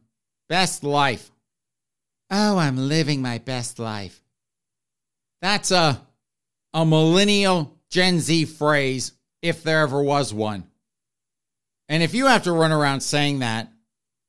best 0.48 0.84
life. 0.84 1.32
Oh, 2.32 2.58
I'm 2.58 2.78
living 2.78 3.22
my 3.22 3.38
best 3.38 3.80
life. 3.80 4.22
That's 5.42 5.72
a, 5.72 6.02
a 6.74 6.86
millennial 6.86 7.78
Gen 7.90 8.20
Z 8.20 8.46
phrase, 8.46 9.14
if 9.42 9.64
there 9.64 9.82
ever 9.82 10.02
was 10.02 10.34
one. 10.34 10.66
And 11.88 12.04
if 12.04 12.14
you 12.14 12.28
have 12.28 12.44
to 12.44 12.52
run 12.52 12.72
around 12.72 13.02
saying 13.02 13.40
that, 13.40 13.72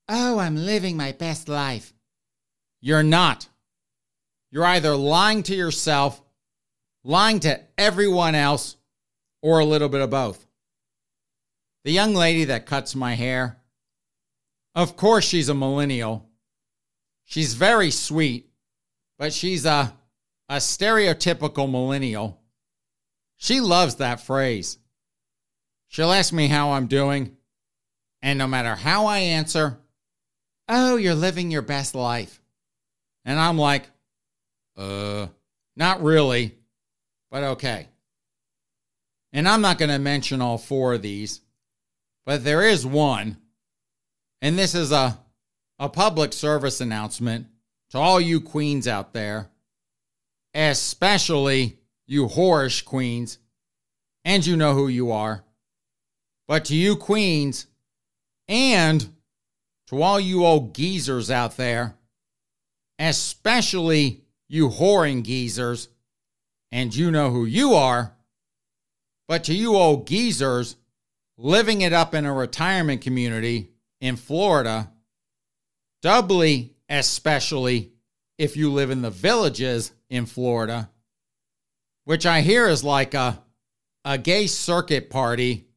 oh, 0.09 0.39
I'm 0.39 0.57
living 0.57 0.97
my 0.97 1.13
best 1.13 1.49
life, 1.49 1.93
you're 2.81 3.03
not. 3.03 3.49
You're 4.51 4.65
either 4.67 4.97
lying 4.97 5.43
to 5.45 5.55
yourself, 5.55 6.21
lying 7.05 7.41
to 7.41 7.61
everyone 7.79 8.35
else, 8.35 8.77
or 9.43 9.59
a 9.59 9.65
little 9.65 9.89
bit 9.89 10.01
of 10.01 10.11
both. 10.11 10.47
The 11.85 11.93
young 11.93 12.15
lady 12.15 12.45
that 12.45 12.67
cuts 12.67 12.95
my 12.95 13.15
hair, 13.15 13.59
of 14.75 14.97
course, 14.97 15.25
she's 15.25 15.49
a 15.49 15.55
millennial. 15.55 16.29
She's 17.25 17.55
very 17.55 17.91
sweet, 17.91 18.51
but 19.19 19.33
she's 19.33 19.65
a 19.65 19.95
a 20.51 20.57
stereotypical 20.57 21.71
millennial. 21.71 22.41
She 23.37 23.61
loves 23.61 23.95
that 23.97 24.21
phrase. 24.21 24.79
She'll 25.87 26.11
ask 26.11 26.33
me 26.33 26.49
how 26.49 26.73
I'm 26.73 26.89
doing, 26.89 27.37
and 28.21 28.37
no 28.37 28.49
matter 28.49 28.75
how 28.75 29.07
I 29.07 29.19
answer, 29.19 29.79
oh, 30.69 30.97
you're 30.97 31.15
living 31.15 31.53
your 31.53 31.63
best 31.63 31.95
life. 31.95 32.43
And 33.25 33.39
I'm 33.39 33.59
like, 33.59 33.89
uh, 34.77 35.27
not 35.77 36.03
really, 36.03 36.57
but 37.31 37.43
okay. 37.43 37.89
And 39.33 39.49
I'm 39.49 39.61
not 39.61 39.79
going 39.79 39.91
to 39.91 39.99
mention 39.99 40.43
all 40.43 40.59
four 40.59 40.95
of 40.95 41.03
these 41.03 41.41
but 42.31 42.45
there 42.45 42.63
is 42.63 42.87
one. 42.87 43.39
And 44.41 44.59
this 44.59 44.75
is 44.75 44.93
a, 44.93 45.19
a 45.79 45.89
public 45.89 46.33
service 46.33 46.81
announcement 46.81 47.47
to 47.91 47.99
all 47.99 48.21
you 48.21 48.41
queens 48.41 48.87
out 48.87 49.13
there, 49.13 49.51
especially 50.55 51.79
you 52.07 52.27
whorish 52.29 52.85
queens, 52.85 53.39
and 54.25 54.47
you 54.47 54.57
know 54.57 54.75
who 54.75 54.87
you 54.87 55.11
are. 55.11 55.45
But 56.47 56.67
to 56.67 56.77
you 56.77 56.95
queens 56.95 57.67
and 58.47 59.09
to 59.89 60.03
all 60.03 60.21
you 60.21 60.45
old 60.45 60.73
geezers 60.75 61.33
out 61.33 61.57
there, 61.57 61.97
especially 62.99 64.23
you 64.51 64.69
whoring 64.69 65.23
geezers, 65.23 65.89
and 66.73 66.95
you 66.95 67.13
know 67.13 67.31
who 67.31 67.45
you 67.45 67.75
are. 67.75 68.17
But 69.29 69.45
to 69.45 69.55
you 69.55 69.77
old 69.77 70.09
geezers 70.09 70.75
living 71.39 71.83
it 71.83 71.93
up 71.93 72.15
in 72.15 72.27
a 72.27 72.33
retirement 72.33 73.01
community 73.01 73.71
in 74.01 74.17
Florida, 74.17 74.91
doubly 76.03 76.75
especially 76.89 77.93
if 78.39 78.57
you 78.57 78.73
live 78.73 78.91
in 78.91 79.03
the 79.03 79.11
villages 79.11 79.93
in 80.09 80.27
Florida, 80.27 80.91
which 82.05 82.27
I 82.27 82.41
hear 82.41 82.67
is 82.67 82.83
like 82.83 83.15
a, 83.15 83.41
a 84.05 84.19
gay 84.19 84.49
circuit 84.49 85.11
party 85.11 85.69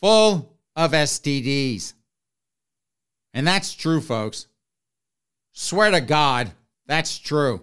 full 0.00 0.56
of 0.76 0.92
STDs. 0.92 1.94
And 3.34 3.44
that's 3.44 3.74
true, 3.74 4.00
folks. 4.00 4.46
Swear 5.52 5.90
to 5.90 6.00
God, 6.00 6.52
that's 6.86 7.18
true. 7.18 7.62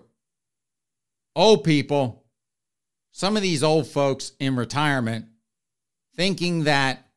Old 1.36 1.64
people, 1.64 2.24
some 3.12 3.36
of 3.36 3.44
these 3.44 3.64
old 3.64 3.88
folks 3.88 4.34
in 4.40 4.56
retirement, 4.56 5.26
thinking 6.16 6.66
that 6.66 7.08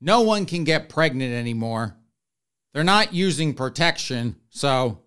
no 0.00 0.22
one 0.22 0.46
can 0.46 0.64
get 0.64 0.88
pregnant 0.88 1.32
anymore. 1.32 1.96
They're 2.72 2.84
not 2.84 3.14
using 3.14 3.54
protection. 3.54 4.36
So, 4.50 5.00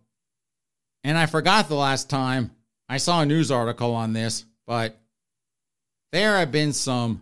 and 1.04 1.18
I 1.18 1.26
forgot 1.26 1.68
the 1.68 1.76
last 1.76 2.10
time 2.10 2.52
I 2.90 2.98
saw 2.98 3.22
a 3.22 3.26
news 3.26 3.52
article 3.52 3.94
on 3.94 4.14
this, 4.14 4.46
but 4.66 5.00
there 6.12 6.38
have 6.38 6.52
been 6.52 6.74
some 6.74 7.22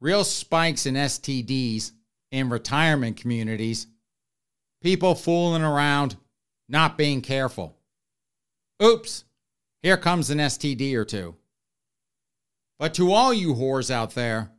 real 0.00 0.24
spikes 0.24 0.86
in 0.86 0.94
STDs 0.94 1.92
in 2.30 2.50
retirement 2.50 3.16
communities. 3.16 3.86
People 4.82 5.14
fooling 5.14 5.62
around, 5.62 6.16
not 6.68 6.98
being 6.98 7.20
careful. 7.20 7.76
Oops, 8.82 9.24
here 9.82 9.96
comes 9.96 10.30
an 10.30 10.38
STD 10.38 10.94
or 10.94 11.04
two. 11.04 11.36
But 12.78 12.94
to 12.94 13.12
all 13.12 13.32
you 13.32 13.54
whores 13.54 13.90
out 13.90 14.14
there, 14.14 14.50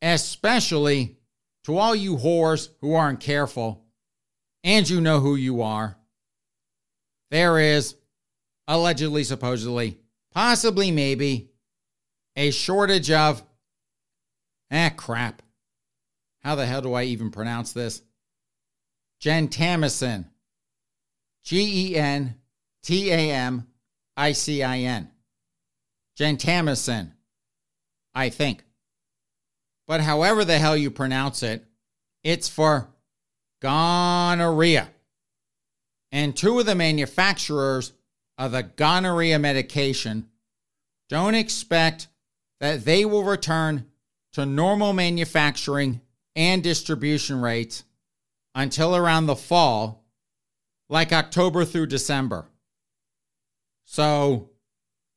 especially 0.00 1.18
to 1.64 1.76
all 1.76 1.94
you 1.94 2.16
whores 2.16 2.70
who 2.80 2.94
aren't 2.94 3.20
careful, 3.20 3.84
and 4.64 4.88
you 4.88 5.00
know 5.00 5.20
who 5.20 5.36
you 5.36 5.62
are, 5.62 5.96
there 7.30 7.58
is 7.58 7.96
allegedly, 8.66 9.24
supposedly, 9.24 9.98
possibly, 10.32 10.90
maybe 10.90 11.50
a 12.36 12.50
shortage 12.50 13.10
of. 13.10 13.42
Ah, 14.70 14.90
crap. 14.96 15.42
How 16.42 16.54
the 16.54 16.66
hell 16.66 16.82
do 16.82 16.94
I 16.94 17.04
even 17.04 17.30
pronounce 17.30 17.72
this? 17.72 18.02
Gentamicin. 19.20 20.26
G 21.44 21.92
E 21.92 21.96
N 21.96 22.36
T 22.86 23.10
A 23.10 23.32
M 23.32 23.66
I 24.16 24.30
C 24.30 24.62
I 24.62 24.78
N. 24.78 25.10
Gentamicin, 26.16 27.10
I 28.14 28.28
think. 28.28 28.62
But 29.88 30.02
however 30.02 30.44
the 30.44 30.58
hell 30.58 30.76
you 30.76 30.92
pronounce 30.92 31.42
it, 31.42 31.64
it's 32.22 32.48
for 32.48 32.86
gonorrhea. 33.60 34.88
And 36.12 36.36
two 36.36 36.60
of 36.60 36.66
the 36.66 36.76
manufacturers 36.76 37.92
of 38.38 38.52
the 38.52 38.62
gonorrhea 38.62 39.40
medication 39.40 40.28
don't 41.08 41.34
expect 41.34 42.06
that 42.60 42.84
they 42.84 43.04
will 43.04 43.24
return 43.24 43.86
to 44.34 44.46
normal 44.46 44.92
manufacturing 44.92 46.02
and 46.36 46.62
distribution 46.62 47.40
rates 47.40 47.82
until 48.54 48.94
around 48.94 49.26
the 49.26 49.34
fall, 49.34 50.04
like 50.88 51.12
October 51.12 51.64
through 51.64 51.86
December. 51.86 52.46
So 53.86 54.50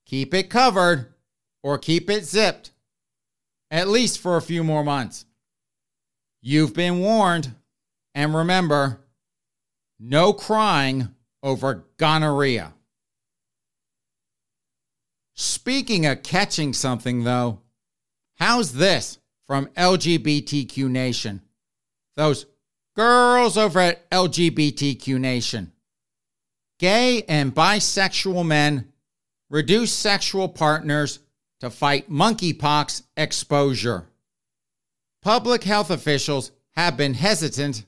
keep 0.05 0.33
it 0.33 0.49
covered 0.49 1.13
or 1.61 1.77
keep 1.77 2.09
it 2.09 2.23
zipped, 2.23 2.71
at 3.69 3.89
least 3.89 4.19
for 4.19 4.37
a 4.37 4.41
few 4.41 4.63
more 4.63 4.83
months. 4.83 5.25
You've 6.41 6.73
been 6.73 6.99
warned. 6.99 7.53
And 8.15 8.33
remember, 8.33 9.01
no 9.99 10.33
crying 10.33 11.09
over 11.43 11.85
gonorrhea. 11.97 12.73
Speaking 15.35 16.05
of 16.05 16.23
catching 16.23 16.73
something, 16.73 17.23
though, 17.23 17.61
how's 18.35 18.73
this 18.73 19.19
from 19.47 19.67
LGBTQ 19.67 20.89
Nation? 20.89 21.41
Those 22.17 22.45
girls 22.95 23.57
over 23.57 23.79
at 23.79 24.09
LGBTQ 24.09 25.19
Nation. 25.19 25.71
Gay 26.79 27.23
and 27.23 27.53
bisexual 27.53 28.45
men 28.45 28.93
reduce 29.49 29.93
sexual 29.93 30.47
partners 30.47 31.19
to 31.59 31.69
fight 31.69 32.09
monkeypox 32.09 33.03
exposure. 33.17 34.07
Public 35.21 35.65
health 35.65 35.91
officials 35.91 36.51
have 36.77 36.95
been 36.95 37.13
hesitant 37.13 37.85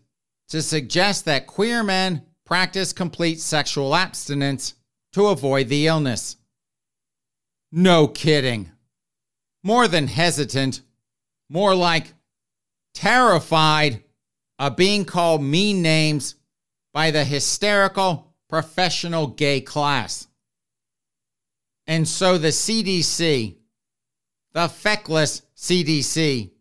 to 0.50 0.62
suggest 0.62 1.24
that 1.24 1.48
queer 1.48 1.84
men 1.84 2.24
practice 2.46 2.92
complete 2.92 3.40
sexual 3.40 3.96
abstinence 3.96 4.74
to 5.14 5.28
avoid 5.28 5.70
the 5.70 5.88
illness. 5.88 6.36
No 7.72 8.10
kidding. 8.10 8.70
More 9.64 9.88
than 9.88 10.08
hesitant, 10.08 10.82
more 11.50 11.74
like 11.74 12.14
terrified 12.94 14.04
of 14.60 14.76
being 14.76 15.06
called 15.06 15.42
mean 15.42 15.82
names 15.82 16.36
by 16.94 17.12
the 17.12 17.24
hysterical 17.24 18.31
professional 18.52 19.28
gay 19.28 19.62
class. 19.62 20.28
And 21.88 22.06
so 22.06 22.38
the 22.38 22.50
CDC, 22.50 23.56
the 24.52 24.68
feckless 24.68 25.44
CDC, 25.56 26.52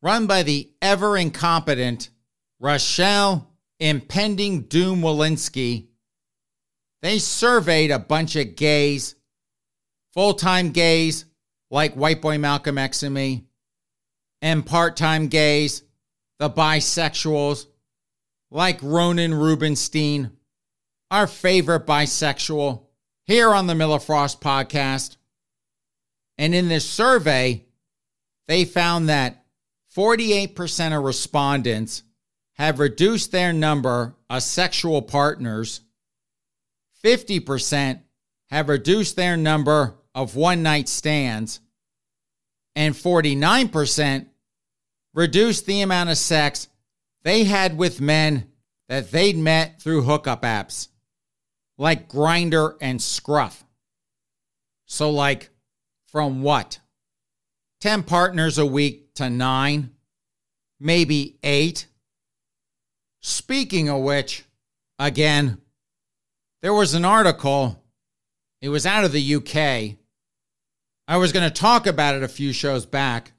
run 0.00 0.28
by 0.28 0.44
the 0.44 0.70
ever 0.80 1.16
incompetent 1.16 2.10
Rochelle 2.60 3.50
Impending 3.80 4.62
Doom 4.62 5.00
Walensky, 5.00 5.88
they 7.02 7.18
surveyed 7.18 7.90
a 7.90 7.98
bunch 7.98 8.36
of 8.36 8.54
gays, 8.54 9.16
full 10.14 10.34
time 10.34 10.70
gays 10.70 11.24
like 11.68 11.94
White 11.94 12.22
Boy 12.22 12.38
Malcolm 12.38 12.78
X 12.78 13.02
and 13.02 13.14
me, 13.14 13.44
and 14.40 14.64
part 14.64 14.96
time 14.96 15.26
gays, 15.26 15.82
the 16.38 16.48
bisexuals 16.48 17.66
like 18.52 18.78
Ronan 18.82 19.34
Rubenstein, 19.34 20.37
our 21.10 21.26
favorite 21.26 21.86
bisexual 21.86 22.82
here 23.24 23.52
on 23.54 23.66
the 23.66 23.74
Miller 23.74 23.98
Frost 23.98 24.40
podcast. 24.40 25.16
And 26.36 26.54
in 26.54 26.68
this 26.68 26.88
survey, 26.88 27.64
they 28.46 28.64
found 28.64 29.08
that 29.08 29.44
48% 29.96 30.96
of 30.96 31.04
respondents 31.04 32.02
have 32.54 32.78
reduced 32.78 33.32
their 33.32 33.52
number 33.52 34.16
of 34.28 34.42
sexual 34.42 35.02
partners, 35.02 35.80
50% 37.04 38.00
have 38.50 38.68
reduced 38.68 39.16
their 39.16 39.36
number 39.36 39.94
of 40.14 40.36
one 40.36 40.62
night 40.62 40.88
stands, 40.88 41.60
and 42.74 42.94
49% 42.94 44.26
reduced 45.14 45.66
the 45.66 45.80
amount 45.80 46.10
of 46.10 46.18
sex 46.18 46.68
they 47.22 47.44
had 47.44 47.76
with 47.76 48.00
men 48.00 48.48
that 48.88 49.10
they'd 49.10 49.36
met 49.36 49.80
through 49.80 50.02
hookup 50.02 50.42
apps 50.42 50.88
like 51.78 52.08
Grindr 52.08 52.76
and 52.80 53.00
Scruff. 53.00 53.64
So, 54.86 55.10
like, 55.10 55.50
from 56.08 56.42
what? 56.42 56.80
10 57.80 58.02
partners 58.02 58.58
a 58.58 58.66
week 58.66 59.14
to 59.14 59.30
nine, 59.30 59.90
maybe 60.80 61.38
eight. 61.42 61.86
Speaking 63.20 63.88
of 63.88 64.02
which, 64.02 64.44
again, 64.98 65.58
there 66.60 66.74
was 66.74 66.94
an 66.94 67.04
article, 67.04 67.82
it 68.60 68.68
was 68.68 68.84
out 68.84 69.04
of 69.04 69.12
the 69.12 69.34
UK. 69.36 69.96
I 71.06 71.16
was 71.16 71.32
going 71.32 71.48
to 71.48 71.54
talk 71.54 71.86
about 71.86 72.16
it 72.16 72.22
a 72.22 72.28
few 72.28 72.52
shows 72.52 72.84
back, 72.84 73.32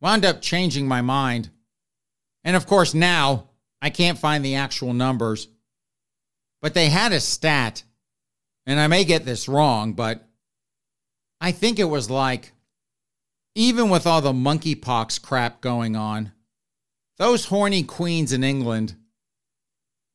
wound 0.00 0.24
up 0.24 0.40
changing 0.40 0.86
my 0.86 1.02
mind. 1.02 1.50
And 2.44 2.54
of 2.54 2.66
course, 2.66 2.94
now 2.94 3.50
I 3.82 3.90
can't 3.90 4.18
find 4.18 4.44
the 4.44 4.54
actual 4.54 4.94
numbers, 4.94 5.48
but 6.60 6.74
they 6.74 6.88
had 6.88 7.12
a 7.12 7.20
stat, 7.20 7.82
and 8.66 8.78
I 8.80 8.86
may 8.86 9.04
get 9.04 9.24
this 9.24 9.48
wrong, 9.48 9.92
but 9.92 10.26
I 11.40 11.52
think 11.52 11.78
it 11.78 11.84
was 11.84 12.10
like 12.10 12.52
even 13.58 13.90
with 13.90 14.06
all 14.06 14.20
the 14.20 14.32
monkeypox 14.32 15.20
crap 15.20 15.60
going 15.60 15.96
on, 15.96 16.30
those 17.16 17.46
horny 17.46 17.82
queens 17.82 18.32
in 18.32 18.44
England, 18.44 18.94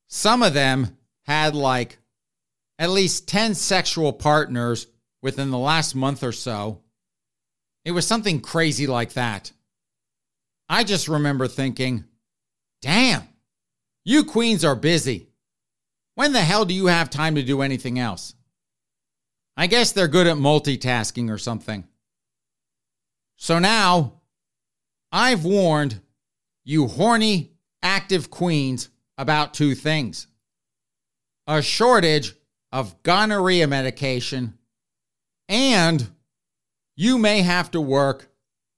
some 0.07 0.41
of 0.41 0.53
them 0.53 0.97
had 1.25 1.53
like 1.53 1.97
at 2.79 2.89
least 2.89 3.27
10 3.27 3.55
sexual 3.55 4.13
partners 4.13 4.87
within 5.21 5.51
the 5.51 5.57
last 5.57 5.93
month 5.93 6.23
or 6.23 6.31
so. 6.31 6.81
It 7.83 7.91
was 7.91 8.07
something 8.07 8.39
crazy 8.39 8.87
like 8.87 9.11
that. 9.13 9.51
I 10.69 10.85
just 10.85 11.09
remember 11.09 11.49
thinking, 11.49 12.05
damn, 12.81 13.27
you 14.05 14.23
queens 14.23 14.63
are 14.63 14.75
busy. 14.75 15.27
When 16.15 16.33
the 16.33 16.41
hell 16.41 16.65
do 16.65 16.73
you 16.73 16.87
have 16.87 17.09
time 17.09 17.35
to 17.35 17.43
do 17.43 17.61
anything 17.61 17.97
else? 17.99 18.35
I 19.57 19.67
guess 19.67 19.91
they're 19.91 20.07
good 20.07 20.27
at 20.27 20.37
multitasking 20.37 21.29
or 21.29 21.37
something. 21.37 21.87
So 23.37 23.59
now, 23.59 24.21
I've 25.11 25.45
warned 25.45 26.01
you 26.63 26.87
horny, 26.87 27.51
active 27.81 28.29
queens 28.29 28.89
about 29.17 29.53
two 29.53 29.75
things 29.75 30.27
a 31.45 31.61
shortage 31.61 32.33
of 32.71 33.03
gonorrhea 33.03 33.67
medication, 33.67 34.57
and 35.49 36.09
you 36.95 37.17
may 37.17 37.41
have 37.41 37.69
to 37.71 37.81
work 37.81 38.29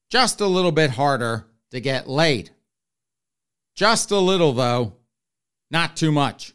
just 0.10 0.42
a 0.42 0.48
little 0.48 0.72
bit 0.72 0.90
harder 0.92 1.46
to 1.70 1.80
get 1.80 2.10
laid. 2.10 2.50
Just 3.76 4.10
a 4.10 4.18
little, 4.18 4.52
though, 4.52 4.94
not 5.70 5.96
too 5.96 6.12
much. 6.12 6.55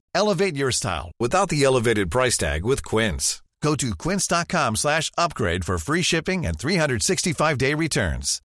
Elevate 0.13 0.55
your 0.55 0.71
style 0.71 1.11
without 1.19 1.49
the 1.49 1.63
elevated 1.63 2.11
price 2.11 2.37
tag 2.37 2.63
with 2.65 2.83
Quince. 2.83 3.41
Go 3.61 3.75
to 3.75 3.95
quince.com 3.95 4.75
slash 4.75 5.11
upgrade 5.17 5.63
for 5.63 5.77
free 5.77 6.01
shipping 6.01 6.45
and 6.45 6.57
365-day 6.57 7.73
returns. 7.75 8.41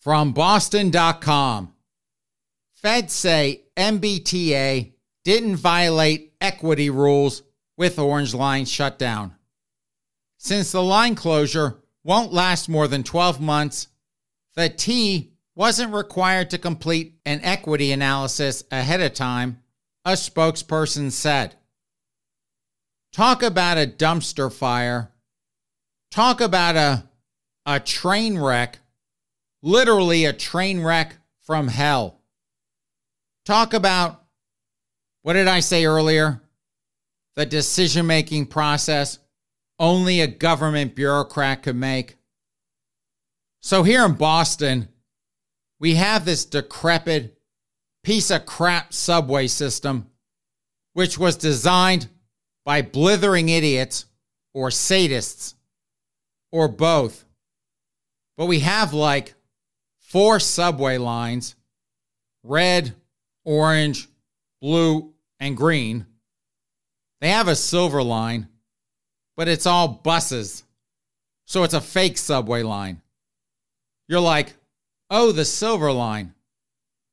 From 0.00 0.32
Boston.com. 0.32 1.72
Feds 2.74 3.12
say 3.14 3.64
MBTA 3.76 4.92
didn't 5.24 5.56
violate 5.56 6.34
equity 6.40 6.90
rules 6.90 7.42
with 7.78 7.98
Orange 7.98 8.34
Line 8.34 8.66
shutdown. 8.66 9.34
Since 10.36 10.72
the 10.72 10.82
line 10.82 11.14
closure 11.14 11.78
won't 12.02 12.32
last 12.32 12.68
more 12.68 12.86
than 12.86 13.02
12 13.02 13.40
months, 13.40 13.88
the 14.54 14.68
T 14.68 15.33
wasn't 15.54 15.94
required 15.94 16.50
to 16.50 16.58
complete 16.58 17.14
an 17.24 17.40
equity 17.42 17.92
analysis 17.92 18.64
ahead 18.70 19.00
of 19.00 19.14
time, 19.14 19.60
a 20.04 20.12
spokesperson 20.12 21.10
said. 21.10 21.54
Talk 23.12 23.42
about 23.42 23.78
a 23.78 23.86
dumpster 23.86 24.52
fire. 24.52 25.12
Talk 26.10 26.40
about 26.40 26.76
a, 26.76 27.08
a 27.66 27.78
train 27.80 28.38
wreck, 28.38 28.80
literally 29.62 30.24
a 30.24 30.32
train 30.32 30.82
wreck 30.82 31.16
from 31.42 31.68
hell. 31.68 32.20
Talk 33.44 33.74
about, 33.74 34.22
what 35.22 35.34
did 35.34 35.46
I 35.46 35.60
say 35.60 35.84
earlier? 35.84 36.40
The 37.36 37.46
decision 37.46 38.06
making 38.06 38.46
process 38.46 39.18
only 39.78 40.20
a 40.20 40.26
government 40.26 40.94
bureaucrat 40.94 41.62
could 41.62 41.76
make. 41.76 42.16
So 43.60 43.82
here 43.82 44.04
in 44.04 44.14
Boston, 44.14 44.88
we 45.84 45.96
have 45.96 46.24
this 46.24 46.46
decrepit 46.46 47.38
piece 48.02 48.30
of 48.30 48.46
crap 48.46 48.94
subway 48.94 49.46
system, 49.46 50.06
which 50.94 51.18
was 51.18 51.36
designed 51.36 52.08
by 52.64 52.80
blithering 52.80 53.50
idiots 53.50 54.06
or 54.54 54.70
sadists 54.70 55.52
or 56.50 56.68
both. 56.68 57.26
But 58.38 58.46
we 58.46 58.60
have 58.60 58.94
like 58.94 59.34
four 60.00 60.40
subway 60.40 60.96
lines 60.96 61.54
red, 62.42 62.94
orange, 63.44 64.08
blue, 64.62 65.12
and 65.38 65.54
green. 65.54 66.06
They 67.20 67.28
have 67.28 67.48
a 67.48 67.54
silver 67.54 68.02
line 68.02 68.48
but 69.36 69.48
it's 69.48 69.66
all 69.66 69.88
buses. 69.88 70.64
So 71.44 71.62
it's 71.62 71.74
a 71.74 71.80
fake 71.82 72.16
subway 72.16 72.62
line. 72.62 73.02
You're 74.08 74.20
like, 74.20 74.54
oh, 75.10 75.32
the 75.32 75.44
silver 75.44 75.92
line. 75.92 76.34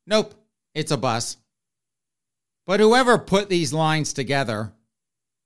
Nope, 0.07 0.33
it's 0.73 0.91
a 0.91 0.97
bus. 0.97 1.37
But 2.65 2.79
whoever 2.79 3.17
put 3.17 3.49
these 3.49 3.73
lines 3.73 4.13
together, 4.13 4.73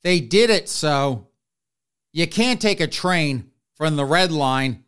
they 0.04 0.20
did 0.20 0.50
it 0.50 0.70
so 0.70 1.28
you 2.14 2.28
can't 2.28 2.62
take 2.62 2.80
a 2.80 2.88
train 2.88 3.52
from 3.76 3.96
the 3.96 4.06
red 4.06 4.32
line 4.32 4.84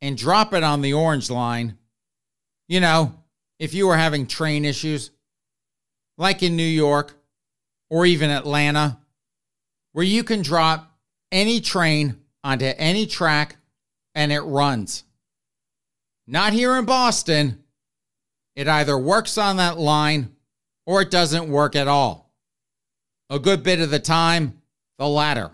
and 0.00 0.16
drop 0.16 0.52
it 0.52 0.64
on 0.64 0.80
the 0.80 0.94
orange 0.94 1.30
line. 1.30 1.78
You 2.68 2.80
know, 2.80 3.14
if 3.58 3.74
you 3.74 3.86
were 3.86 3.96
having 3.96 4.26
train 4.26 4.64
issues, 4.64 5.10
like 6.18 6.42
in 6.42 6.56
New 6.56 6.62
York 6.62 7.14
or 7.90 8.06
even 8.06 8.30
Atlanta, 8.30 8.98
where 9.92 10.04
you 10.04 10.24
can 10.24 10.42
drop 10.42 10.98
any 11.30 11.60
train 11.60 12.16
onto 12.42 12.64
any 12.64 13.06
track 13.06 13.56
and 14.14 14.32
it 14.32 14.40
runs. 14.40 15.04
Not 16.26 16.52
here 16.52 16.76
in 16.76 16.84
Boston. 16.84 17.62
It 18.54 18.68
either 18.68 18.96
works 18.98 19.38
on 19.38 19.56
that 19.56 19.78
line 19.78 20.34
or 20.86 21.02
it 21.02 21.10
doesn't 21.10 21.48
work 21.48 21.74
at 21.74 21.88
all. 21.88 22.32
A 23.30 23.38
good 23.38 23.62
bit 23.62 23.80
of 23.80 23.90
the 23.90 23.98
time, 23.98 24.60
the 24.98 25.08
latter. 25.08 25.50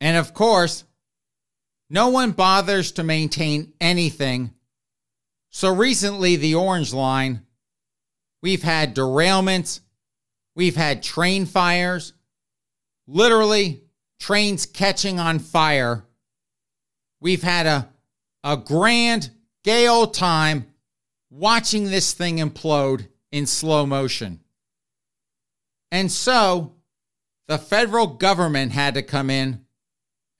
And 0.00 0.16
of 0.16 0.34
course, 0.34 0.84
no 1.88 2.08
one 2.08 2.32
bothers 2.32 2.92
to 2.92 3.02
maintain 3.02 3.72
anything. 3.80 4.52
So 5.50 5.74
recently, 5.74 6.36
the 6.36 6.56
Orange 6.56 6.92
Line, 6.92 7.46
we've 8.42 8.62
had 8.62 8.94
derailments, 8.94 9.80
we've 10.54 10.76
had 10.76 11.02
train 11.02 11.46
fires. 11.46 12.12
Literally, 13.06 13.82
trains 14.18 14.66
catching 14.66 15.20
on 15.20 15.38
fire. 15.38 16.04
We've 17.20 17.42
had 17.42 17.66
a, 17.66 17.88
a 18.44 18.56
grand, 18.56 19.30
gay 19.64 19.88
old 19.88 20.14
time 20.14 20.66
watching 21.30 21.84
this 21.84 22.12
thing 22.12 22.38
implode 22.38 23.08
in 23.32 23.46
slow 23.46 23.86
motion. 23.86 24.40
And 25.90 26.10
so 26.10 26.74
the 27.48 27.58
federal 27.58 28.06
government 28.06 28.72
had 28.72 28.94
to 28.94 29.02
come 29.02 29.30
in 29.30 29.64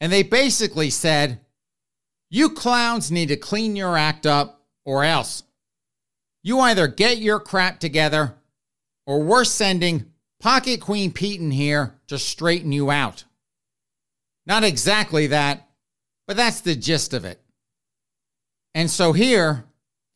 and 0.00 0.12
they 0.12 0.22
basically 0.22 0.90
said, 0.90 1.40
You 2.30 2.50
clowns 2.50 3.10
need 3.10 3.28
to 3.28 3.36
clean 3.36 3.76
your 3.76 3.96
act 3.96 4.26
up 4.26 4.62
or 4.84 5.04
else. 5.04 5.42
You 6.42 6.60
either 6.60 6.86
get 6.86 7.18
your 7.18 7.40
crap 7.40 7.80
together 7.80 8.34
or 9.06 9.22
we're 9.22 9.44
sending 9.44 10.12
Pocket 10.40 10.80
Queen 10.80 11.12
Pete 11.12 11.40
in 11.40 11.50
here 11.50 11.94
to 12.08 12.18
straighten 12.18 12.72
you 12.72 12.90
out. 12.90 13.24
Not 14.46 14.62
exactly 14.62 15.28
that, 15.28 15.68
but 16.26 16.36
that's 16.36 16.60
the 16.60 16.76
gist 16.76 17.14
of 17.14 17.24
it. 17.24 17.40
And 18.76 18.90
so 18.90 19.14
here, 19.14 19.64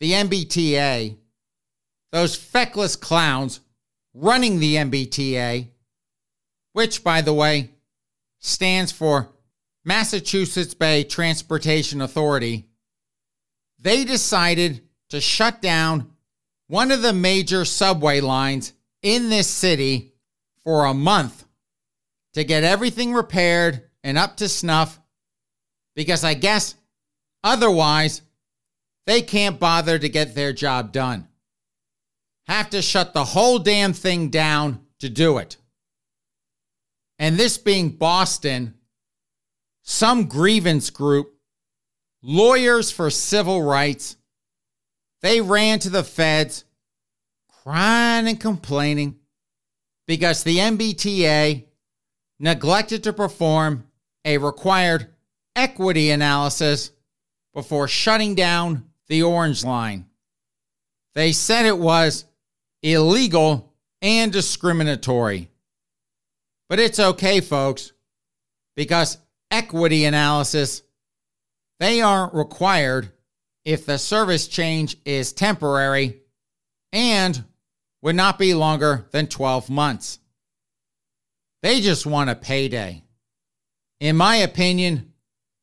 the 0.01 0.12
MBTA, 0.12 1.16
those 2.12 2.37
feckless 2.37 2.94
clowns 2.94 3.61
running 4.12 4.61
the 4.61 4.77
MBTA, 4.77 5.68
which, 6.75 7.03
by 7.03 7.23
the 7.23 7.33
way, 7.33 7.70
stands 8.38 8.92
for 8.92 9.31
Massachusetts 9.83 10.75
Bay 10.75 11.05
Transportation 11.05 12.03
Authority, 12.03 12.66
they 13.79 14.05
decided 14.05 14.83
to 15.09 15.23
shut 15.23 15.62
down 15.62 16.11
one 16.66 16.90
of 16.90 17.01
the 17.01 17.14
major 17.14 17.64
subway 17.64 18.20
lines 18.20 18.75
in 19.01 19.31
this 19.31 19.49
city 19.49 20.12
for 20.64 20.85
a 20.85 20.92
month 20.92 21.46
to 22.35 22.44
get 22.44 22.62
everything 22.62 23.14
repaired 23.14 23.88
and 24.05 24.18
up 24.18 24.37
to 24.37 24.51
snuff 24.51 25.01
because 25.96 26.25
I 26.25 26.35
guess 26.35 26.75
otherwise 27.42 28.20
they 29.07 29.23
can't 29.23 29.59
bother 29.59 29.99
to 29.99 30.09
get 30.09 30.35
their 30.35 30.53
job 30.53 30.93
done. 30.93 31.29
Have 32.47 32.71
to 32.71 32.83
shut 32.83 33.13
the 33.13 33.25
whole 33.25 33.59
damn 33.59 33.93
thing 33.93 34.29
down 34.29 34.85
to 34.99 35.09
do 35.09 35.39
it. 35.39 35.57
And 37.19 37.37
this 37.37 37.59
being 37.59 37.91
Boston, 37.91 38.75
some 39.83 40.27
grievance 40.27 40.91
group, 40.91 41.35
Lawyers 42.23 42.91
for 42.91 43.09
Civil 43.11 43.63
Rights, 43.63 44.17
they 45.23 45.41
ran 45.41 45.79
to 45.81 45.91
the 45.91 46.05
feds 46.05 46.65
crying 47.63 48.27
and 48.27 48.41
complaining 48.41 49.17
because 50.07 50.43
the 50.43 50.59
MBTA 50.59 51.67
neglected 52.39 53.05
to 53.05 53.13
perform 53.13 53.87
a 54.25 54.39
required 54.39 55.09
equity 55.55 56.11
analysis 56.11 56.91
before 57.55 57.87
shutting 57.89 58.35
down 58.35 58.89
the 59.11 59.25
Orange 59.25 59.64
Line. 59.64 60.07
They 61.14 61.33
said 61.33 61.66
it 61.66 61.77
was 61.77 62.25
illegal 62.81 63.75
and 64.01 64.33
discriminatory. 64.33 65.51
But 66.68 66.79
it's 66.79 67.01
okay, 67.01 67.40
folks, 67.40 67.92
because 68.77 69.18
equity 69.51 70.05
analysis, 70.05 70.83
they 71.81 72.01
aren't 72.01 72.35
required 72.35 73.11
if 73.64 73.85
the 73.85 73.99
service 73.99 74.46
change 74.46 74.96
is 75.05 75.33
temporary 75.33 76.20
and 76.92 77.44
would 78.03 78.14
not 78.14 78.38
be 78.38 78.55
longer 78.55 79.09
than 79.11 79.27
12 79.27 79.68
months. 79.68 80.20
They 81.62 81.81
just 81.81 82.07
want 82.07 82.31
a 82.31 82.37
payday. 82.37 83.03
In 83.99 84.16
my 84.16 84.37
opinion, 84.37 85.12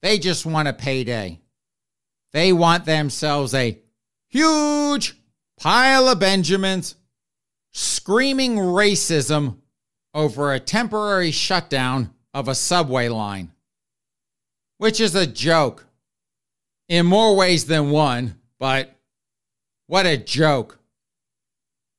they 0.01 0.19
just 0.19 0.45
want 0.45 0.67
a 0.67 0.73
payday. 0.73 1.39
They 2.33 2.51
want 2.53 2.85
themselves 2.85 3.53
a 3.53 3.79
huge 4.29 5.15
pile 5.57 6.07
of 6.07 6.19
Benjamins 6.19 6.95
screaming 7.73 8.55
racism 8.55 9.57
over 10.13 10.51
a 10.51 10.59
temporary 10.59 11.31
shutdown 11.31 12.13
of 12.33 12.47
a 12.47 12.55
subway 12.55 13.07
line, 13.07 13.51
which 14.77 14.99
is 14.99 15.15
a 15.15 15.27
joke 15.27 15.85
in 16.89 17.05
more 17.05 17.35
ways 17.35 17.65
than 17.65 17.91
one, 17.91 18.39
but 18.59 18.95
what 19.87 20.05
a 20.05 20.17
joke. 20.17 20.79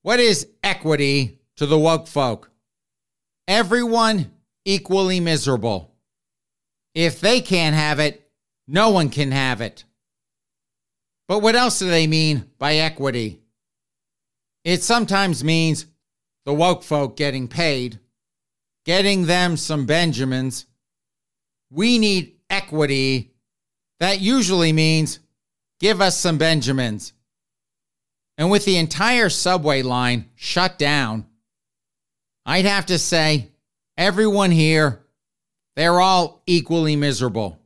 What 0.02 0.20
is 0.20 0.48
equity 0.62 1.40
to 1.56 1.66
the 1.66 1.78
woke 1.78 2.06
folk? 2.06 2.50
Everyone 3.46 4.30
equally 4.64 5.20
miserable. 5.20 5.94
If 6.94 7.20
they 7.20 7.40
can't 7.40 7.74
have 7.74 7.98
it, 7.98 8.28
no 8.66 8.90
one 8.90 9.08
can 9.08 9.32
have 9.32 9.60
it. 9.60 9.84
But 11.28 11.40
what 11.40 11.54
else 11.54 11.78
do 11.78 11.88
they 11.88 12.06
mean 12.06 12.50
by 12.58 12.76
equity? 12.76 13.40
It 14.64 14.82
sometimes 14.82 15.44
means 15.44 15.86
the 16.46 16.54
woke 16.54 16.82
folk 16.82 17.16
getting 17.16 17.46
paid, 17.46 18.00
getting 18.86 19.26
them 19.26 19.58
some 19.58 19.84
Benjamins. 19.84 20.64
We 21.70 21.98
need 21.98 22.36
equity. 22.48 23.32
That 24.00 24.20
usually 24.20 24.72
means 24.72 25.20
give 25.80 26.00
us 26.00 26.16
some 26.16 26.38
Benjamins. 26.38 27.12
And 28.38 28.50
with 28.50 28.64
the 28.64 28.78
entire 28.78 29.28
subway 29.28 29.82
line 29.82 30.30
shut 30.34 30.78
down, 30.78 31.26
I'd 32.46 32.64
have 32.64 32.86
to 32.86 32.98
say 32.98 33.50
everyone 33.98 34.50
here, 34.50 35.04
they're 35.76 36.00
all 36.00 36.42
equally 36.46 36.96
miserable. 36.96 37.58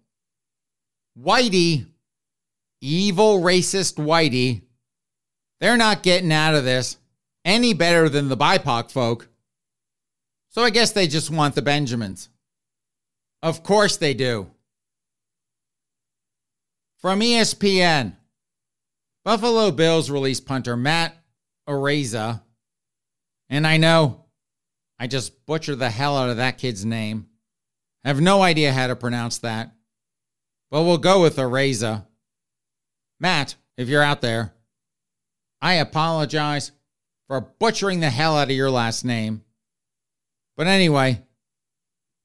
Whitey, 1.17 1.87
evil 2.83 3.41
racist 3.41 3.95
Whitey, 3.95 4.63
they're 5.61 5.77
not 5.77 6.03
getting 6.03 6.33
out 6.33 6.55
of 6.55 6.65
this 6.65 6.99
any 7.45 7.73
better 7.73 8.09
than 8.09 8.29
the 8.29 8.37
BIPOC 8.37 8.91
folk. 8.91 9.29
So 10.51 10.63
I 10.63 10.71
guess 10.71 10.93
they 10.93 11.07
just 11.07 11.31
want 11.31 11.55
the 11.55 11.63
Benjamins. 11.63 12.29
Of 13.43 13.63
course 13.63 13.97
they 13.97 14.13
do. 14.13 14.51
From 16.99 17.21
ESPN, 17.21 18.17
Buffalo 19.25 19.71
Bills 19.71 20.11
release 20.11 20.41
punter 20.41 20.77
Matt 20.77 21.17
Araiza. 21.69 22.43
And 23.49 23.67
I 23.67 23.77
know 23.77 24.27
I 24.99 25.07
just 25.07 25.47
butchered 25.47 25.79
the 25.79 25.91
hell 25.91 26.17
out 26.17 26.31
of 26.31 26.37
that 26.37 26.59
kid's 26.59 26.85
name. 26.85 27.27
I 28.05 28.09
have 28.09 28.21
no 28.21 28.43
idea 28.43 28.73
how 28.73 28.89
to 28.89 28.97
pronounce 28.97 29.39
that. 29.39 29.73
But 30.71 30.83
we'll 30.83 30.99
go 30.99 31.23
with 31.23 31.37
Araiza. 31.37 32.07
Matt, 33.23 33.55
if 33.79 33.89
you're 33.89 34.03
out 34.03 34.21
there, 34.21 34.53
I 35.63 35.75
apologize 35.75 36.73
for 37.29 37.41
butchering 37.41 38.01
the 38.01 38.11
hell 38.11 38.37
out 38.37 38.51
of 38.51 38.57
your 38.57 38.71
last 38.71 39.05
name. 39.05 39.45
But 40.57 40.67
anyway, 40.67 41.23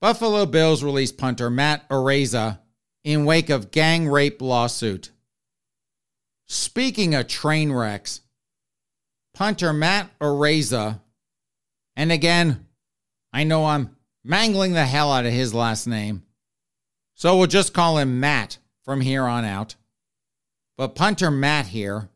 Buffalo 0.01 0.47
Bills 0.47 0.83
release 0.83 1.11
punter 1.11 1.51
Matt 1.51 1.87
Araiza 1.89 2.57
in 3.03 3.25
wake 3.25 3.51
of 3.51 3.69
gang 3.69 4.09
rape 4.09 4.41
lawsuit. 4.41 5.11
Speaking 6.47 7.13
of 7.13 7.27
train 7.27 7.71
wrecks, 7.71 8.21
punter 9.35 9.73
Matt 9.73 10.09
Araiza, 10.19 10.99
and 11.95 12.11
again, 12.11 12.65
I 13.31 13.43
know 13.43 13.65
I'm 13.65 13.95
mangling 14.23 14.73
the 14.73 14.85
hell 14.85 15.11
out 15.11 15.27
of 15.27 15.31
his 15.31 15.53
last 15.53 15.85
name, 15.85 16.23
so 17.13 17.37
we'll 17.37 17.45
just 17.45 17.71
call 17.71 17.99
him 17.99 18.19
Matt 18.19 18.57
from 18.83 19.01
here 19.01 19.25
on 19.25 19.45
out. 19.45 19.75
But 20.77 20.95
punter 20.95 21.31
Matt 21.31 21.67
here 21.67 22.09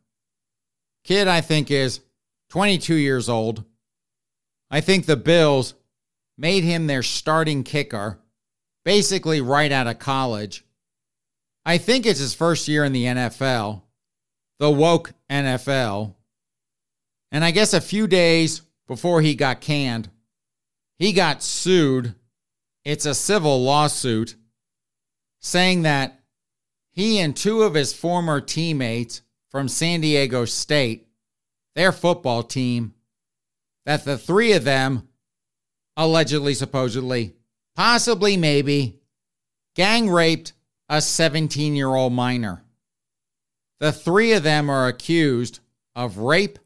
Kid, 1.04 1.28
I 1.28 1.42
think, 1.42 1.72
is 1.72 2.02
22 2.50 2.96
years 2.96 3.28
old. 3.28 3.64
I 4.70 4.82
think 4.82 5.06
the 5.06 5.18
Bills 5.18 5.74
made 6.38 6.64
him 6.64 6.88
their 6.88 7.04
starting 7.04 7.64
kicker, 7.64 8.20
basically 8.86 9.42
right 9.42 9.72
out 9.72 9.88
of 9.88 10.00
college. 10.00 10.64
I 11.66 11.78
think 11.78 12.06
it's 12.06 12.20
his 12.20 12.34
first 12.34 12.68
year 12.68 12.84
in 12.84 12.94
the 12.94 13.06
NFL, 13.06 13.82
the 14.60 14.72
woke 14.72 15.14
NFL. 15.30 16.16
And 17.32 17.44
I 17.44 17.52
guess 17.52 17.74
a 17.74 17.82
few 17.82 18.08
days 18.08 18.62
before 18.88 19.22
he 19.22 19.36
got 19.36 19.62
canned, 19.62 20.10
he 20.98 21.14
got 21.14 21.44
sued. 21.44 22.16
It's 22.84 23.06
a 23.06 23.14
civil 23.14 23.64
lawsuit 23.64 24.36
saying 25.40 25.84
that 25.84 26.21
he 26.92 27.20
and 27.20 27.36
two 27.36 27.64
of 27.64 27.74
his 27.74 27.94
former 27.94 28.42
teammates 28.42 29.22
from 29.50 29.68
San 29.68 30.02
Diego 30.02 30.46
State, 30.46 31.08
their 31.76 31.92
football 31.92 32.44
team, 32.44 32.94
that 33.86 34.06
the 34.06 34.18
three 34.18 34.54
of 34.54 34.64
them 34.64 35.08
allegedly, 35.98 36.54
supposedly, 36.54 37.34
possibly, 37.76 38.38
maybe, 38.38 39.00
gang 39.76 40.10
raped 40.10 40.54
a 40.90 41.02
17 41.02 41.76
year 41.76 41.94
old 41.94 42.14
minor. 42.14 42.64
The 43.80 43.92
three 43.92 44.34
of 44.34 44.44
them 44.44 44.70
are 44.70 44.88
accused 44.88 45.60
of 45.96 46.18
rape, 46.18 46.60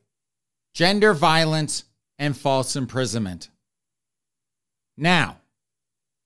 gender 0.74 1.14
violence, 1.14 1.86
and 2.18 2.36
false 2.36 2.76
imprisonment. 2.76 3.50
Now, 4.98 5.38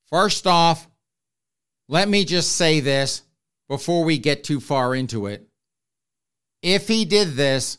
first 0.09 0.47
off, 0.47 0.87
let 1.87 2.07
me 2.07 2.25
just 2.25 2.55
say 2.55 2.79
this 2.79 3.23
before 3.69 4.03
we 4.03 4.17
get 4.17 4.43
too 4.43 4.59
far 4.59 4.93
into 4.93 5.27
it 5.27 5.49
if 6.61 6.87
he 6.87 7.05
did 7.05 7.35
this, 7.35 7.77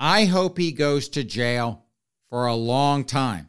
I 0.00 0.24
hope 0.24 0.58
he 0.58 0.72
goes 0.72 1.08
to 1.10 1.24
jail 1.24 1.84
for 2.30 2.46
a 2.46 2.54
long 2.54 3.04
time. 3.04 3.48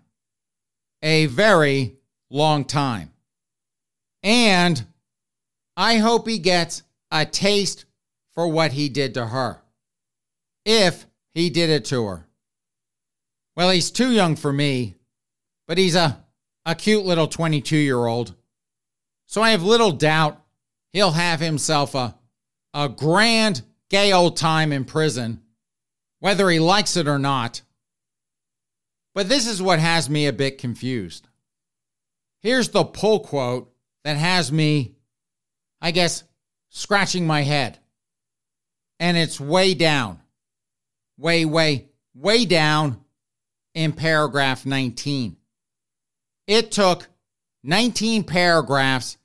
A 1.01 1.27
very 1.27 1.95
long 2.29 2.65
time. 2.65 3.11
And 4.21 4.85
I 5.77 5.97
hope 5.97 6.27
he 6.27 6.39
gets 6.39 6.83
a 7.11 7.25
taste 7.25 7.85
for 8.33 8.47
what 8.47 8.73
he 8.73 8.89
did 8.89 9.13
to 9.15 9.25
her. 9.25 9.61
If 10.65 11.05
he 11.33 11.49
did 11.49 11.69
it 11.69 11.85
to 11.85 12.05
her. 12.05 12.27
Well, 13.55 13.69
he's 13.71 13.91
too 13.91 14.11
young 14.11 14.35
for 14.35 14.53
me, 14.53 14.95
but 15.67 15.77
he's 15.77 15.95
a, 15.95 16.23
a 16.65 16.75
cute 16.75 17.05
little 17.05 17.27
22 17.27 17.77
year 17.77 18.05
old. 18.05 18.35
So 19.25 19.41
I 19.41 19.51
have 19.51 19.63
little 19.63 19.91
doubt 19.91 20.43
he'll 20.93 21.11
have 21.11 21.39
himself 21.39 21.95
a, 21.95 22.15
a 22.73 22.89
grand 22.89 23.61
gay 23.89 24.13
old 24.13 24.37
time 24.37 24.71
in 24.71 24.85
prison, 24.85 25.41
whether 26.19 26.49
he 26.49 26.59
likes 26.59 26.97
it 26.97 27.07
or 27.07 27.19
not. 27.19 27.61
But 29.15 29.29
this 29.29 29.47
is 29.47 29.61
what 29.61 29.79
has 29.79 30.09
me 30.09 30.27
a 30.27 30.33
bit 30.33 30.57
confused. 30.57 31.27
Here's 32.41 32.69
the 32.69 32.83
pull 32.83 33.19
quote 33.19 33.73
that 34.03 34.17
has 34.17 34.51
me, 34.51 34.95
I 35.81 35.91
guess, 35.91 36.23
scratching 36.69 37.27
my 37.27 37.41
head. 37.41 37.79
And 38.99 39.17
it's 39.17 39.39
way 39.39 39.73
down, 39.73 40.19
way, 41.17 41.45
way, 41.45 41.89
way 42.13 42.45
down 42.45 42.99
in 43.73 43.93
paragraph 43.93 44.65
19. 44.65 45.37
It 46.47 46.71
took 46.71 47.07
19 47.63 48.23
paragraphs 48.23 49.17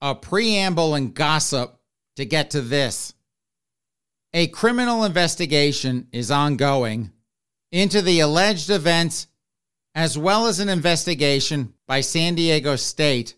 of 0.00 0.20
preamble 0.20 0.94
and 0.94 1.14
gossip 1.14 1.78
to 2.16 2.24
get 2.24 2.50
to 2.50 2.60
this. 2.60 3.14
A 4.32 4.48
criminal 4.48 5.04
investigation 5.04 6.08
is 6.12 6.30
ongoing 6.30 7.10
into 7.72 8.02
the 8.02 8.20
alleged 8.20 8.70
events, 8.70 9.28
as 9.94 10.18
well 10.18 10.46
as 10.46 10.60
an 10.60 10.68
investigation 10.68 11.72
by 11.86 12.00
San 12.00 12.34
Diego 12.34 12.76
State 12.76 13.34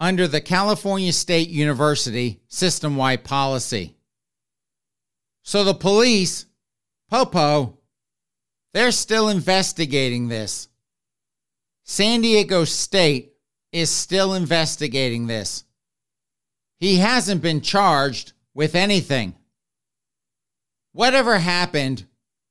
under 0.00 0.26
the 0.26 0.40
California 0.40 1.12
State 1.12 1.48
University 1.48 2.40
system 2.48 2.96
wide 2.96 3.24
policy. 3.24 3.96
So 5.42 5.62
the 5.62 5.74
police, 5.74 6.46
Popo, 7.10 7.78
they're 8.72 8.90
still 8.92 9.28
investigating 9.28 10.28
this. 10.28 10.68
San 11.84 12.22
Diego 12.22 12.64
State 12.64 13.34
is 13.72 13.90
still 13.90 14.34
investigating 14.34 15.26
this. 15.26 15.63
He 16.84 16.98
hasn't 16.98 17.40
been 17.40 17.62
charged 17.62 18.34
with 18.52 18.74
anything. 18.74 19.36
Whatever 20.92 21.38
happened 21.38 22.04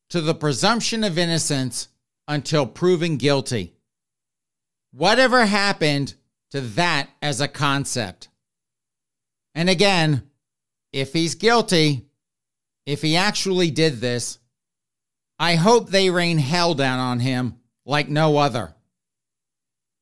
to 0.10 0.22
the 0.22 0.34
presumption 0.34 1.04
of 1.04 1.20
innocence 1.20 1.90
until 2.28 2.66
proven 2.66 3.18
guilty? 3.18 3.76
Whatever 4.92 5.46
happened 5.46 6.16
to 6.50 6.62
that 6.62 7.10
as 7.22 7.42
a 7.42 7.48
concept? 7.48 8.30
And 9.54 9.70
again, 9.70 10.24
if 10.92 11.14
he's 11.14 11.36
guilty, 11.36 12.08
if 12.88 13.04
he 13.04 13.16
actually 13.16 13.70
did 13.70 14.02
this, 14.02 14.40
I 15.38 15.58
hope 15.58 15.92
they 15.92 16.10
rain 16.10 16.40
hell 16.40 16.74
down 16.74 16.98
on 16.98 17.20
him 17.20 17.60
like 17.86 18.10
no 18.10 18.38
other. 18.38 18.74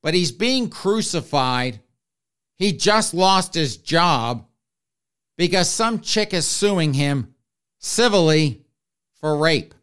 But 0.01 0.13
he's 0.13 0.31
being 0.31 0.69
crucified. 0.69 1.80
He 2.61 2.73
just 2.73 3.15
lost 3.15 3.55
his 3.55 3.75
job 3.75 4.45
because 5.35 5.67
some 5.67 5.99
chick 5.99 6.31
is 6.31 6.45
suing 6.45 6.93
him 6.93 7.33
civilly 7.79 8.61
for 9.19 9.35
rape. 9.35 9.73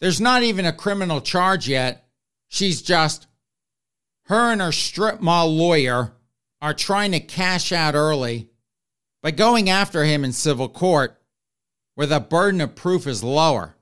There's 0.00 0.18
not 0.18 0.42
even 0.44 0.64
a 0.64 0.72
criminal 0.72 1.20
charge 1.20 1.68
yet. 1.68 2.08
She's 2.48 2.80
just, 2.80 3.26
her 4.28 4.50
and 4.50 4.62
her 4.62 4.72
strip 4.72 5.20
mall 5.20 5.54
lawyer 5.54 6.14
are 6.62 6.72
trying 6.72 7.12
to 7.12 7.20
cash 7.20 7.70
out 7.70 7.94
early 7.94 8.48
by 9.22 9.30
going 9.30 9.68
after 9.68 10.04
him 10.04 10.24
in 10.24 10.32
civil 10.32 10.70
court 10.70 11.20
where 11.96 12.06
the 12.06 12.18
burden 12.18 12.62
of 12.62 12.74
proof 12.74 13.06
is 13.06 13.22
lower. 13.22 13.76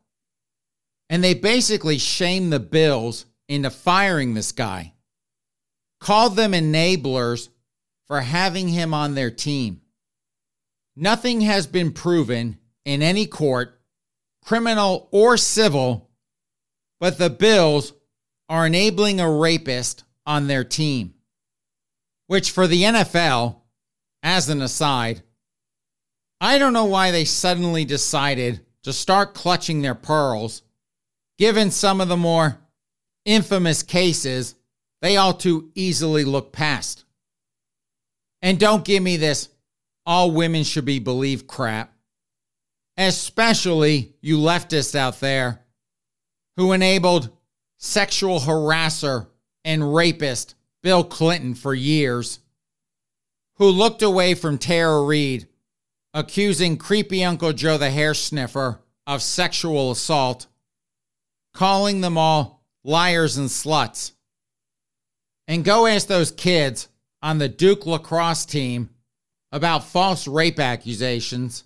And 1.09 1.23
they 1.23 1.35
basically 1.35 1.99
shame 1.99 2.51
the 2.51 2.59
Bills 2.59 3.27
into 3.49 3.71
firing 3.71 4.35
this 4.35 4.51
guy, 4.51 4.95
called 6.01 6.35
them 6.35 6.51
enablers 6.51 7.49
for 8.11 8.23
having 8.23 8.67
him 8.67 8.93
on 8.93 9.15
their 9.15 9.31
team. 9.31 9.81
Nothing 10.97 11.43
has 11.43 11.69
been 11.69 11.93
proven 11.93 12.59
in 12.85 13.03
any 13.03 13.25
court, 13.25 13.81
criminal 14.45 15.09
or 15.13 15.37
civil, 15.37 16.11
but 16.99 17.19
the 17.19 17.31
Bills 17.31 17.93
are 18.49 18.67
enabling 18.67 19.21
a 19.21 19.31
rapist 19.31 20.03
on 20.27 20.49
their 20.49 20.65
team. 20.65 21.15
Which, 22.27 22.51
for 22.51 22.67
the 22.67 22.83
NFL, 22.83 23.61
as 24.25 24.49
an 24.49 24.61
aside, 24.61 25.23
I 26.41 26.59
don't 26.59 26.73
know 26.73 26.87
why 26.87 27.13
they 27.13 27.25
suddenly 27.25 27.85
decided 27.85 28.67
to 28.83 28.93
start 28.93 29.35
clutching 29.35 29.83
their 29.83 29.95
pearls, 29.95 30.63
given 31.39 31.71
some 31.71 32.01
of 32.01 32.09
the 32.09 32.17
more 32.17 32.59
infamous 33.25 33.85
cases 33.85 34.57
they 35.01 35.17
all 35.17 35.33
too 35.33 35.71
easily 35.77 36.25
look 36.25 36.51
past. 36.51 37.05
And 38.43 38.59
don't 38.59 38.85
give 38.85 39.03
me 39.03 39.17
this 39.17 39.49
all 40.07 40.31
women 40.31 40.65
should 40.65 40.85
be 40.85 40.99
believed 40.99 41.47
crap 41.47 41.93
especially 43.01 44.15
you 44.21 44.37
leftists 44.37 44.95
out 44.95 45.21
there 45.21 45.65
who 46.57 46.73
enabled 46.73 47.31
sexual 47.79 48.41
harasser 48.41 49.27
and 49.65 49.95
rapist 49.95 50.55
Bill 50.83 51.03
Clinton 51.03 51.55
for 51.55 51.73
years, 51.75 52.41
who 53.57 53.71
looked 53.71 54.03
away 54.03 54.35
from 54.35 54.59
Tara 54.59 55.03
Reade, 55.03 55.47
accusing 56.13 56.77
creepy 56.77 57.25
Uncle 57.25 57.55
Joe 57.55 57.79
the 57.79 57.91
hair 57.91 58.13
sniffer 58.13 58.81
of 59.07 59.23
sexual 59.23 59.91
assault, 59.91 60.47
calling 61.55 62.03
them 62.03 62.19
all 62.19 62.63
liars 62.85 63.39
and 63.39 63.49
sluts. 63.49 64.13
And 65.49 65.65
go 65.65 65.87
ask 65.87 66.07
those 66.07 66.31
kids 66.31 66.89
on 67.23 67.39
the 67.39 67.49
Duke 67.49 67.87
lacrosse 67.87 68.45
team 68.45 68.91
about 69.53 69.85
false 69.85 70.27
rape 70.27 70.59
accusations 70.59 71.65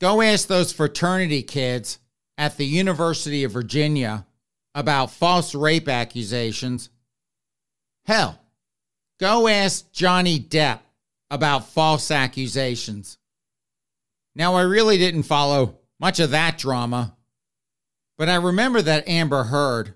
Go 0.00 0.20
ask 0.20 0.48
those 0.48 0.72
fraternity 0.72 1.42
kids 1.42 1.98
at 2.36 2.56
the 2.56 2.66
University 2.66 3.44
of 3.44 3.52
Virginia 3.52 4.26
about 4.74 5.10
false 5.10 5.54
rape 5.54 5.88
accusations. 5.88 6.90
Hell, 8.04 8.38
go 9.20 9.48
ask 9.48 9.90
Johnny 9.92 10.38
Depp 10.38 10.80
about 11.30 11.70
false 11.70 12.10
accusations. 12.10 13.18
Now, 14.34 14.56
I 14.56 14.62
really 14.62 14.98
didn't 14.98 15.22
follow 15.22 15.78
much 16.00 16.18
of 16.18 16.32
that 16.32 16.58
drama, 16.58 17.16
but 18.18 18.28
I 18.28 18.34
remember 18.34 18.82
that 18.82 19.08
Amber 19.08 19.44
Heard, 19.44 19.94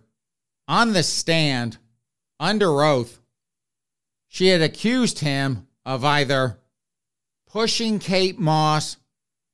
on 0.69 0.93
the 0.93 1.03
stand, 1.03 1.77
under 2.39 2.83
oath, 2.83 3.21
she 4.29 4.49
had 4.49 4.63
accused 4.63 5.19
him 5.21 5.67
of 5.85 6.05
either 6.05 6.59
pushing 7.47 7.99
Kate 7.99 8.39
Moss 8.39 8.99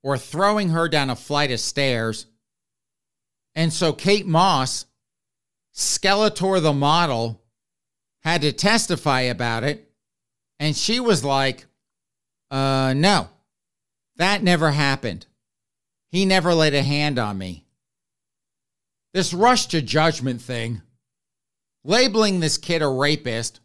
or 0.03 0.17
throwing 0.17 0.69
her 0.69 0.87
down 0.87 1.09
a 1.09 1.15
flight 1.15 1.49
of 1.49 1.59
stairs. 1.59 2.27
And 3.55 3.71
so 3.71 3.93
Kate 3.93 4.27
Moss, 4.27 4.85
Skeletor 5.73 6.61
the 6.61 6.73
model, 6.73 7.41
had 8.21 8.41
to 8.41 8.51
testify 8.51 9.21
about 9.21 9.63
it. 9.63 9.89
And 10.59 10.75
she 10.75 10.99
was 10.99 11.23
like, 11.23 11.65
uh, 12.51 12.93
no, 12.95 13.29
that 14.17 14.43
never 14.43 14.71
happened. 14.71 15.25
He 16.09 16.25
never 16.25 16.53
laid 16.53 16.73
a 16.73 16.83
hand 16.83 17.17
on 17.17 17.37
me. 17.37 17.65
This 19.13 19.33
rush 19.33 19.67
to 19.67 19.81
judgment 19.81 20.41
thing, 20.41 20.81
labeling 21.83 22.41
this 22.41 22.57
kid 22.57 22.81
a 22.81 22.87
rapist, 22.87 23.61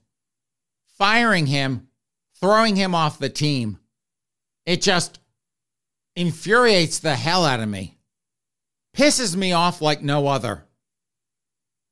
firing 1.00 1.46
him, 1.46 1.88
throwing 2.40 2.76
him 2.76 2.94
off 2.94 3.18
the 3.18 3.30
team, 3.30 3.78
it 4.66 4.82
just 4.82 5.18
infuriates 6.14 6.98
the 6.98 7.16
hell 7.16 7.46
out 7.46 7.58
of 7.58 7.68
me. 7.68 7.96
Pisses 8.94 9.34
me 9.34 9.52
off 9.54 9.80
like 9.80 10.02
no 10.02 10.26
other. 10.26 10.66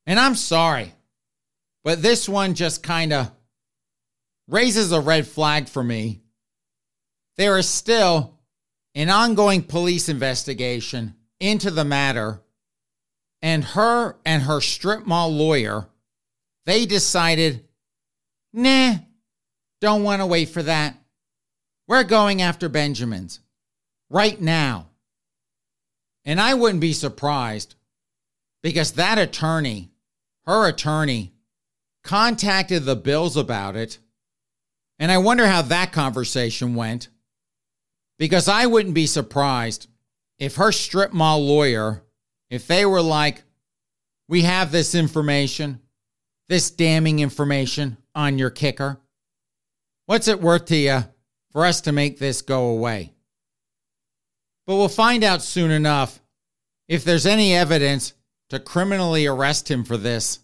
And 0.06 0.20
I'm 0.20 0.34
sorry, 0.34 0.92
but 1.84 2.02
this 2.02 2.28
one 2.28 2.52
just 2.52 2.82
kind 2.82 3.14
of 3.14 3.32
raises 4.46 4.92
a 4.92 5.00
red 5.00 5.26
flag 5.26 5.68
for 5.68 5.82
me. 5.82 6.20
There 7.38 7.56
is 7.56 7.68
still 7.68 8.34
an 8.94 9.08
ongoing 9.08 9.62
police 9.62 10.10
investigation 10.10 11.14
into 11.40 11.70
the 11.70 11.84
matter, 11.84 12.42
and 13.40 13.64
her 13.64 14.16
and 14.26 14.42
her 14.42 14.60
strip 14.60 15.06
mall 15.06 15.32
lawyer, 15.32 15.88
they 16.66 16.84
decided, 16.84 17.64
nah, 18.52 18.94
don't 19.80 20.02
want 20.02 20.20
to 20.20 20.26
wait 20.26 20.48
for 20.48 20.62
that. 20.62 20.96
We're 21.86 22.04
going 22.04 22.42
after 22.42 22.68
Benjamin's 22.68 23.40
right 24.10 24.40
now. 24.40 24.88
And 26.24 26.40
I 26.40 26.54
wouldn't 26.54 26.80
be 26.80 26.92
surprised 26.92 27.74
because 28.62 28.92
that 28.92 29.18
attorney, 29.18 29.90
her 30.46 30.68
attorney, 30.68 31.32
contacted 32.04 32.84
the 32.84 32.96
Bills 32.96 33.36
about 33.36 33.76
it. 33.76 33.98
And 34.98 35.10
I 35.10 35.18
wonder 35.18 35.46
how 35.46 35.62
that 35.62 35.92
conversation 35.92 36.74
went 36.74 37.08
because 38.18 38.48
I 38.48 38.66
wouldn't 38.66 38.94
be 38.94 39.06
surprised 39.06 39.88
if 40.38 40.56
her 40.56 40.72
strip 40.72 41.12
mall 41.12 41.44
lawyer, 41.46 42.02
if 42.50 42.66
they 42.66 42.84
were 42.84 43.02
like, 43.02 43.42
we 44.28 44.42
have 44.42 44.70
this 44.70 44.94
information, 44.94 45.80
this 46.48 46.70
damning 46.70 47.20
information 47.20 47.96
on 48.18 48.36
your 48.36 48.50
kicker. 48.50 48.98
What's 50.06 50.26
it 50.26 50.40
worth 50.40 50.64
to 50.66 50.76
you 50.76 51.04
for 51.52 51.64
us 51.64 51.80
to 51.82 51.92
make 51.92 52.18
this 52.18 52.42
go 52.42 52.70
away? 52.70 53.12
But 54.66 54.74
we'll 54.74 54.88
find 54.88 55.22
out 55.22 55.40
soon 55.40 55.70
enough 55.70 56.20
if 56.88 57.04
there's 57.04 57.26
any 57.26 57.54
evidence 57.54 58.14
to 58.50 58.58
criminally 58.58 59.26
arrest 59.26 59.70
him 59.70 59.84
for 59.84 59.96
this. 59.96 60.40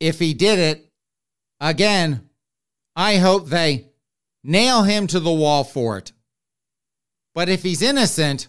If 0.00 0.18
he 0.18 0.34
did 0.34 0.58
it, 0.58 0.90
again, 1.60 2.28
I 2.96 3.18
hope 3.18 3.46
they 3.46 3.86
nail 4.42 4.82
him 4.82 5.06
to 5.06 5.20
the 5.20 5.30
wall 5.30 5.62
for 5.62 5.98
it. 5.98 6.10
But 7.32 7.48
if 7.48 7.62
he's 7.62 7.80
innocent, 7.80 8.48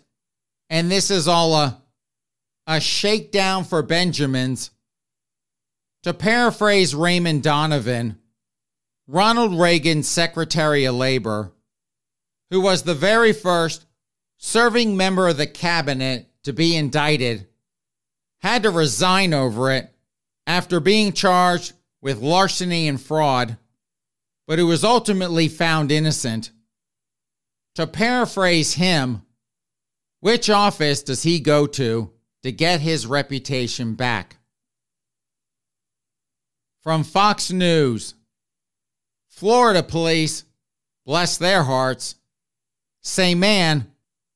and 0.72 0.89
this 0.89 1.12
is 1.12 1.28
all 1.28 1.54
a, 1.54 1.84
a 2.66 2.82
shakedown 2.82 3.64
for 3.64 3.84
Benjamins, 3.84 4.72
to 6.04 6.14
paraphrase 6.14 6.95
Raymond 6.95 7.43
Donovan, 7.43 8.18
Ronald 9.08 9.60
Reagan's 9.60 10.08
Secretary 10.08 10.86
of 10.86 10.95
Labor, 10.95 11.52
who 12.49 12.62
was 12.62 12.84
the 12.84 12.95
very 12.95 13.34
first 13.34 13.86
serving 14.38 14.97
member 14.97 15.28
of 15.28 15.38
the 15.38 15.47
cabinet 15.47 16.28
to 16.43 16.54
be 16.54 16.76
indicted 16.76 17.47
had 18.41 18.64
to 18.64 18.70
resign 18.72 19.34
over 19.34 19.72
it 19.72 19.93
after 20.47 20.80
being 20.80 21.14
charged 21.14 21.74
with 22.02 22.18
larceny 22.20 22.88
and 22.88 22.99
fraud, 22.99 23.58
but 24.47 24.58
who 24.58 24.66
was 24.66 24.84
ultimately 24.84 25.47
found 25.47 25.91
innocent. 25.91 26.52
To 27.76 27.86
paraphrase 27.86 28.74
him, 28.74 29.22
Which 30.20 30.49
office 30.49 31.04
does 31.04 31.24
he 31.24 31.39
go 31.39 31.68
to 31.68 32.12
to 32.43 32.52
get 32.52 32.82
his 32.82 33.06
reputation 33.06 33.93
back? 33.93 34.38
From 36.82 37.04
Fox 37.04 37.52
News 37.52 38.16
Florida 39.28 39.84
police, 39.84 40.46
bless 41.06 41.38
their 41.38 41.64
hearts, 41.64 42.16
say 43.02 43.36
man 43.36 43.92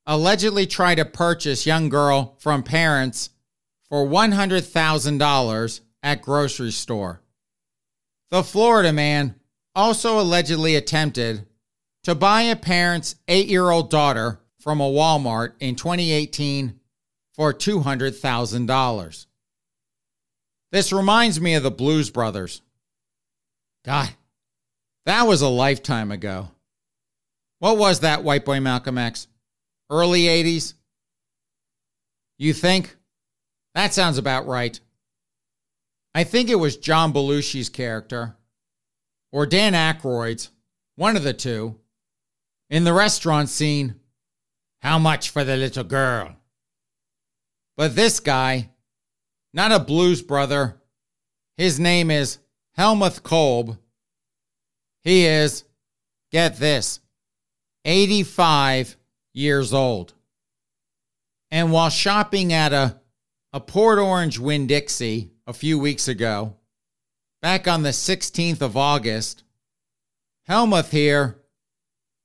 allegedly 0.06 0.68
tried 0.68 0.96
to 0.96 1.06
purchase 1.06 1.66
young 1.66 1.90
girl 1.90 2.36
from 2.40 2.62
parents 2.62 3.32
for 3.90 4.06
$100,000 4.06 5.80
at 6.04 6.22
grocery 6.22 6.72
store. 6.72 7.22
The 8.30 8.44
Florida 8.44 8.94
man 8.94 9.36
also 9.74 10.20
allegedly 10.20 10.76
attempted 10.76 11.48
to 12.04 12.14
buy 12.14 12.44
a 12.44 12.56
parent's 12.56 13.16
8-year-old 13.28 13.90
daughter 13.90 14.40
from 14.60 14.82
a 14.82 14.90
Walmart 14.90 15.54
in 15.60 15.76
2018 15.76 16.80
for 17.34 17.54
$200,000. 17.54 19.26
This 20.72 20.92
reminds 20.92 21.40
me 21.40 21.56
of 21.56 21.64
the 21.64 21.72
Blues 21.72 22.10
Brothers. 22.10 22.62
God, 23.86 24.10
that 25.06 25.28
was 25.28 25.42
a 25.42 25.48
lifetime 25.48 26.12
ago. 26.12 26.50
What 27.60 27.78
was 27.78 28.02
that, 28.02 28.24
White 28.24 28.46
Boy 28.46 28.60
Malcolm 28.60 28.98
X? 28.98 29.28
Early 29.90 30.24
80s? 30.24 30.74
You 32.38 32.54
think? 32.54 32.96
That 33.76 33.94
sounds 33.94 34.18
about 34.18 34.48
right. 34.48 34.80
I 36.14 36.24
think 36.24 36.50
it 36.50 36.56
was 36.56 36.78
John 36.78 37.14
Belushi's 37.14 37.70
character, 37.70 38.36
or 39.32 39.46
Dan 39.46 39.74
Aykroyd's, 39.74 40.50
one 40.96 41.18
of 41.18 41.24
the 41.24 41.34
two, 41.34 41.78
in 42.70 42.84
the 42.84 42.94
restaurant 42.94 43.50
scene. 43.50 43.96
How 44.82 44.98
much 45.00 45.30
for 45.30 45.44
the 45.44 45.58
little 45.58 45.84
girl? 45.84 46.36
But 47.76 47.96
this 47.96 48.20
guy, 48.20 48.70
not 49.56 49.72
a 49.72 49.80
blues 49.80 50.22
brother, 50.22 50.76
his 51.56 51.80
name 51.80 52.12
is 52.12 52.40
Helmuth 52.78 53.24
Kolb. 53.24 53.78
He 55.02 55.26
is, 55.26 55.64
get 56.30 56.58
this, 56.58 57.00
85 57.86 58.98
years 59.34 59.74
old. 59.74 60.14
And 61.52 61.72
while 61.72 61.90
shopping 61.90 62.52
at 62.52 62.74
a, 62.74 63.00
a 63.54 63.62
Port 63.62 63.98
Orange 63.98 64.38
Winn 64.38 64.68
Dixie 64.68 65.32
a 65.48 65.54
few 65.54 65.80
weeks 65.80 66.10
ago, 66.10 66.58
back 67.42 67.66
on 67.66 67.84
the 67.84 67.92
16th 67.92 68.62
of 68.62 68.76
August, 68.76 69.44
Helmuth 70.50 70.92
here, 70.92 71.38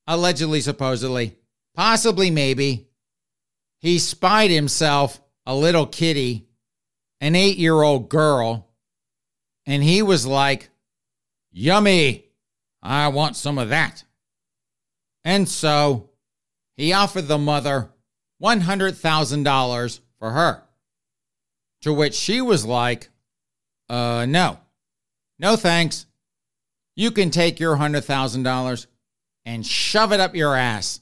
allegedly, 0.05 0.61
supposedly, 0.61 1.37
possibly, 1.77 2.29
maybe, 2.29 2.89
he 3.79 4.01
spied 4.01 4.51
himself 4.51 5.21
a 5.47 5.55
little 5.55 5.87
kitty, 5.87 6.49
an 7.21 7.37
eight 7.37 7.59
year 7.59 7.81
old 7.81 8.09
girl, 8.09 8.69
and 9.67 9.83
he 9.83 10.03
was 10.03 10.27
like, 10.27 10.71
Yummy, 11.53 12.25
I 12.83 13.09
want 13.09 13.37
some 13.37 13.59
of 13.59 13.69
that. 13.69 14.05
And 15.25 15.49
so 15.49 16.11
he 16.77 16.93
offered 16.93 17.29
the 17.29 17.39
mother 17.39 17.91
$100,000 18.43 20.01
for 20.19 20.31
her. 20.31 20.63
To 21.83 21.93
which 21.93 22.15
she 22.15 22.41
was 22.41 22.65
like, 22.65 23.09
uh, 23.89 24.27
no, 24.29 24.59
no 25.39 25.57
thanks. 25.57 26.07
You 26.95 27.11
can 27.11 27.31
take 27.31 27.59
your 27.59 27.77
$100,000 27.77 28.87
and 29.45 29.67
shove 29.67 30.13
it 30.13 30.21
up 30.21 30.35
your 30.35 30.55
ass. 30.55 31.01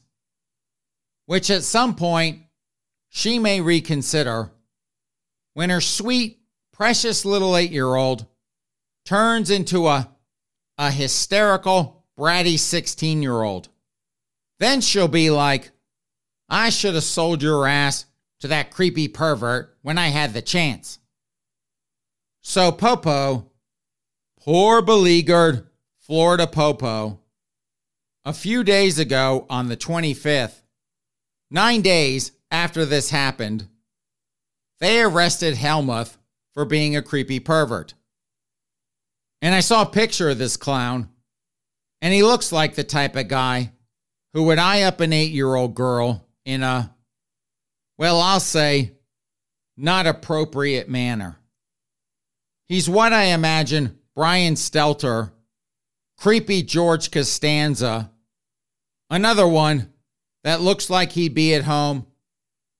Which 1.25 1.49
at 1.49 1.63
some 1.63 1.95
point 1.95 2.43
she 3.09 3.39
may 3.39 3.61
reconsider 3.61 4.51
when 5.53 5.69
her 5.69 5.81
sweet, 5.81 6.39
precious 6.71 7.25
little 7.25 7.57
eight 7.57 7.71
year 7.71 7.95
old 7.95 8.25
turns 9.05 9.49
into 9.49 9.87
a, 9.87 10.09
a 10.77 10.91
hysterical, 10.91 12.05
bratty 12.17 12.59
16 12.59 13.21
year 13.21 13.41
old. 13.41 13.69
Then 14.59 14.81
she'll 14.81 15.07
be 15.07 15.29
like, 15.29 15.71
I 16.49 16.69
should 16.69 16.95
have 16.95 17.03
sold 17.03 17.41
your 17.41 17.67
ass 17.67 18.05
to 18.41 18.47
that 18.47 18.71
creepy 18.71 19.07
pervert 19.07 19.77
when 19.81 19.97
I 19.97 20.07
had 20.07 20.33
the 20.33 20.41
chance. 20.41 20.99
So 22.41 22.71
Popo, 22.71 23.51
poor 24.39 24.81
beleaguered 24.81 25.67
Florida 25.99 26.47
Popo, 26.47 27.19
a 28.25 28.33
few 28.33 28.63
days 28.63 28.99
ago 28.99 29.45
on 29.49 29.67
the 29.67 29.77
25th, 29.77 30.61
nine 31.51 31.81
days 31.81 32.31
after 32.51 32.85
this 32.85 33.09
happened, 33.09 33.67
they 34.79 35.01
arrested 35.01 35.55
Helmuth 35.55 36.17
for 36.53 36.65
being 36.65 36.95
a 36.95 37.01
creepy 37.01 37.39
pervert. 37.39 37.93
And 39.41 39.55
I 39.55 39.61
saw 39.61 39.83
a 39.83 39.89
picture 39.89 40.29
of 40.29 40.37
this 40.37 40.57
clown, 40.57 41.09
and 42.01 42.13
he 42.13 42.23
looks 42.23 42.51
like 42.51 42.75
the 42.75 42.83
type 42.83 43.15
of 43.15 43.27
guy 43.27 43.71
who 44.33 44.43
would 44.43 44.59
eye 44.59 44.83
up 44.83 44.99
an 44.99 45.13
eight 45.13 45.31
year 45.31 45.55
old 45.55 45.75
girl 45.75 46.25
in 46.45 46.63
a, 46.63 46.93
well, 47.97 48.19
I'll 48.19 48.39
say, 48.39 48.93
not 49.77 50.07
appropriate 50.07 50.89
manner. 50.89 51.37
He's 52.67 52.89
what 52.89 53.13
I 53.13 53.25
imagine 53.25 53.97
Brian 54.15 54.55
Stelter, 54.55 55.31
creepy 56.17 56.61
George 56.61 57.11
Costanza, 57.11 58.11
another 59.09 59.47
one 59.47 59.93
that 60.43 60.61
looks 60.61 60.89
like 60.89 61.13
he'd 61.13 61.33
be 61.33 61.53
at 61.53 61.63
home 61.63 62.05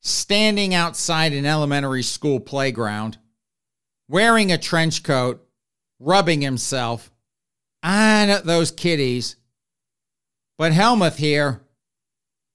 standing 0.01 0.73
outside 0.73 1.33
an 1.33 1.45
elementary 1.45 2.03
school 2.03 2.39
playground, 2.39 3.17
wearing 4.07 4.51
a 4.51 4.57
trench 4.57 5.03
coat, 5.03 5.45
rubbing 5.99 6.41
himself 6.41 7.11
ah, 7.83 8.21
on 8.23 8.45
those 8.45 8.71
kiddies. 8.71 9.35
but 10.57 10.71
Helmuth 10.71 11.17
here, 11.17 11.61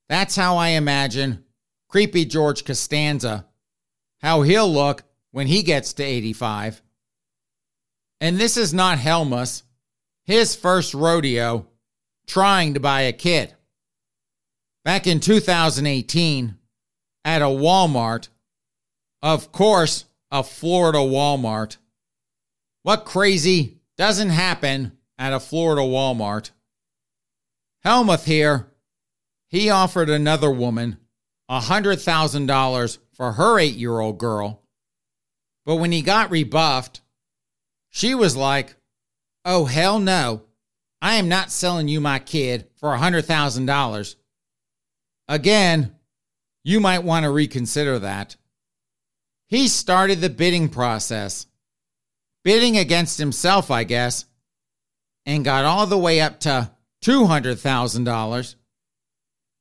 that's 0.09 0.37
how 0.37 0.57
I 0.57 0.69
imagine 0.69 1.45
creepy 1.89 2.25
George 2.25 2.65
Costanza, 2.65 3.47
how 4.21 4.43
he'll 4.43 4.73
look 4.73 5.05
when 5.31 5.47
he 5.47 5.63
gets 5.63 5.93
to 5.95 6.03
85. 6.03 6.83
And 8.21 8.39
this 8.39 8.57
is 8.57 8.73
not 8.73 8.99
Helmuth, 8.99 9.63
his 10.25 10.57
first 10.57 10.95
rodeo 10.95 11.67
trying 12.27 12.75
to 12.75 12.81
buy 12.81 13.03
a 13.03 13.13
kid. 13.13 13.55
Back 14.85 15.07
in 15.07 15.21
2018, 15.21 16.57
at 17.25 17.43
a 17.43 17.47
Walmart, 17.47 18.29
of 19.23 19.53
course, 19.53 20.05
a 20.31 20.43
Florida 20.43 20.99
Walmart. 20.99 21.79
What 22.83 23.05
crazy 23.05 23.79
doesn't 23.97 24.31
happen 24.31 24.93
at 25.19 25.33
a 25.33 25.41
Florida 25.41 25.83
Walmart? 25.83 26.51
Helmuth 27.83 28.27
here, 28.27 28.73
he 29.49 29.71
offered 29.71 30.11
another 30.11 30.51
woman 30.51 30.99
$100,000 31.51 32.99
for 33.13 33.33
her 33.33 33.59
eight 33.59 33.77
year 33.77 34.01
old 34.01 34.19
girl. 34.19 34.63
But 35.65 35.77
when 35.77 35.93
he 35.93 36.03
got 36.03 36.31
rebuffed, 36.31 37.01
she 37.91 38.15
was 38.15 38.37
like, 38.37 38.77
Oh, 39.45 39.67
hell 39.67 39.99
no. 39.99 40.45
I 41.03 41.17
am 41.17 41.29
not 41.29 41.51
selling 41.51 41.87
you 41.87 42.01
my 42.01 42.19
kid 42.19 42.67
for 42.77 42.89
$100,000. 42.91 44.17
Again, 45.29 45.94
you 46.65 46.81
might 46.81 47.05
want 47.05 47.25
to 47.25 47.31
reconsider 47.31 47.99
that. 48.01 48.37
He 49.47 49.69
started 49.69 50.21
the 50.21 50.31
bidding 50.31 50.71
process, 50.71 51.47
bidding 52.43 52.79
against 52.79 53.19
himself, 53.19 53.71
I 53.71 53.85
guess, 53.85 54.25
and 55.27 55.45
got 55.45 55.67
all 55.67 55.87
the 55.87 55.99
way 55.99 56.21
up 56.21 56.41
to 56.41 56.71
$200,000, 57.05 58.55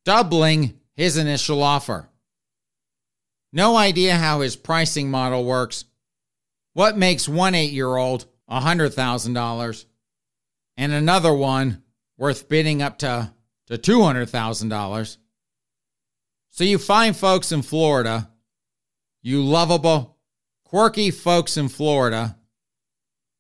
doubling 0.05 0.79
his 0.95 1.17
initial 1.17 1.61
offer. 1.61 2.09
No 3.51 3.75
idea 3.75 4.15
how 4.15 4.41
his 4.41 4.55
pricing 4.55 5.11
model 5.11 5.43
works. 5.45 5.85
What 6.73 6.97
makes 6.97 7.29
one 7.29 7.53
eight 7.53 7.71
year 7.71 7.95
old 7.95 8.25
$100,000 8.49 9.85
and 10.77 10.91
another 10.91 11.33
one 11.33 11.83
worth 12.17 12.49
bidding 12.49 12.81
up 12.81 12.99
to, 12.99 13.31
to 13.67 13.77
$200,000? 13.77 15.17
So 16.53 16.63
you 16.63 16.77
find 16.77 17.17
folks 17.17 17.51
in 17.51 17.63
Florida, 17.63 18.29
you 19.23 19.43
lovable, 19.43 20.19
quirky 20.63 21.09
folks 21.09 21.57
in 21.57 21.67
Florida, 21.67 22.37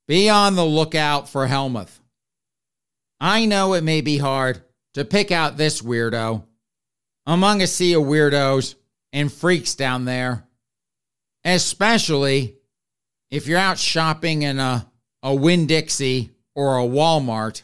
be 0.07 0.31
on 0.31 0.55
the 0.55 0.65
lookout 0.65 1.29
for 1.29 1.45
Helmuth. 1.45 1.99
I 3.19 3.45
know 3.45 3.73
it 3.73 3.83
may 3.83 4.01
be 4.01 4.17
hard 4.17 4.63
to 4.95 5.05
pick 5.05 5.31
out 5.31 5.57
this 5.57 5.79
weirdo 5.79 6.43
among 7.27 7.61
a 7.61 7.67
sea 7.67 7.93
of 7.93 8.01
weirdos 8.01 8.73
and 9.11 9.31
freaks 9.31 9.75
down 9.75 10.05
there, 10.05 10.47
especially 11.45 12.55
if 13.29 13.45
you're 13.45 13.59
out 13.59 13.77
shopping 13.77 14.41
in 14.41 14.59
a, 14.59 14.91
a 15.21 15.35
Winn 15.35 15.67
Dixie 15.67 16.31
or 16.55 16.79
a 16.79 16.83
Walmart. 16.83 17.61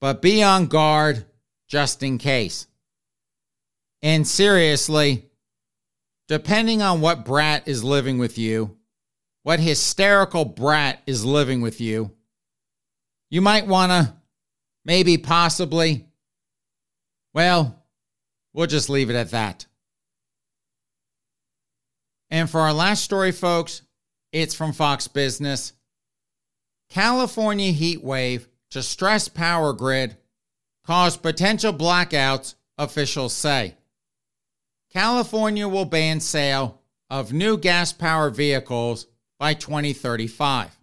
But 0.00 0.22
be 0.22 0.42
on 0.42 0.68
guard 0.68 1.26
just 1.68 2.02
in 2.02 2.16
case. 2.16 2.66
And 4.02 4.26
seriously, 4.26 5.26
depending 6.28 6.82
on 6.82 7.00
what 7.00 7.24
brat 7.24 7.66
is 7.66 7.82
living 7.82 8.18
with 8.18 8.38
you, 8.38 8.76
what 9.42 9.60
hysterical 9.60 10.44
brat 10.44 11.02
is 11.06 11.24
living 11.24 11.60
with 11.60 11.80
you, 11.80 12.12
you 13.30 13.40
might 13.40 13.66
want 13.66 13.90
to 13.90 14.14
maybe 14.84 15.18
possibly, 15.18 16.06
well, 17.34 17.82
we'll 18.52 18.66
just 18.66 18.88
leave 18.90 19.10
it 19.10 19.16
at 19.16 19.30
that. 19.30 19.66
And 22.30 22.48
for 22.48 22.60
our 22.60 22.74
last 22.74 23.02
story, 23.02 23.32
folks, 23.32 23.82
it's 24.32 24.54
from 24.54 24.72
Fox 24.72 25.08
Business. 25.08 25.72
California 26.90 27.72
heat 27.72 28.02
wave 28.02 28.48
to 28.70 28.82
stress 28.82 29.28
power 29.28 29.72
grid 29.72 30.16
cause 30.84 31.16
potential 31.16 31.72
blackouts, 31.72 32.54
officials 32.76 33.32
say. 33.32 33.77
California 34.92 35.68
will 35.68 35.84
ban 35.84 36.20
sale 36.20 36.80
of 37.10 37.32
new 37.32 37.56
gas 37.56 37.92
powered 37.92 38.34
vehicles 38.34 39.06
by 39.38 39.54
2035. 39.54 40.76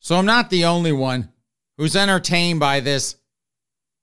So 0.00 0.16
I'm 0.16 0.26
not 0.26 0.50
the 0.50 0.66
only 0.66 0.92
one 0.92 1.30
who's 1.78 1.96
entertained 1.96 2.60
by 2.60 2.80
this 2.80 3.16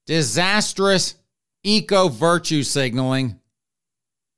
disastrous 0.07 1.15
eco 1.63 2.09
virtue 2.09 2.63
signaling, 2.63 3.39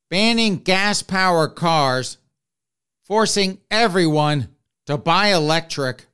banning 0.10 0.58
gas 0.58 1.02
powered 1.02 1.56
cars, 1.56 2.18
forcing 3.06 3.60
everyone 3.72 4.50
to 4.86 4.98
buy 4.98 5.30
electric 5.30 6.06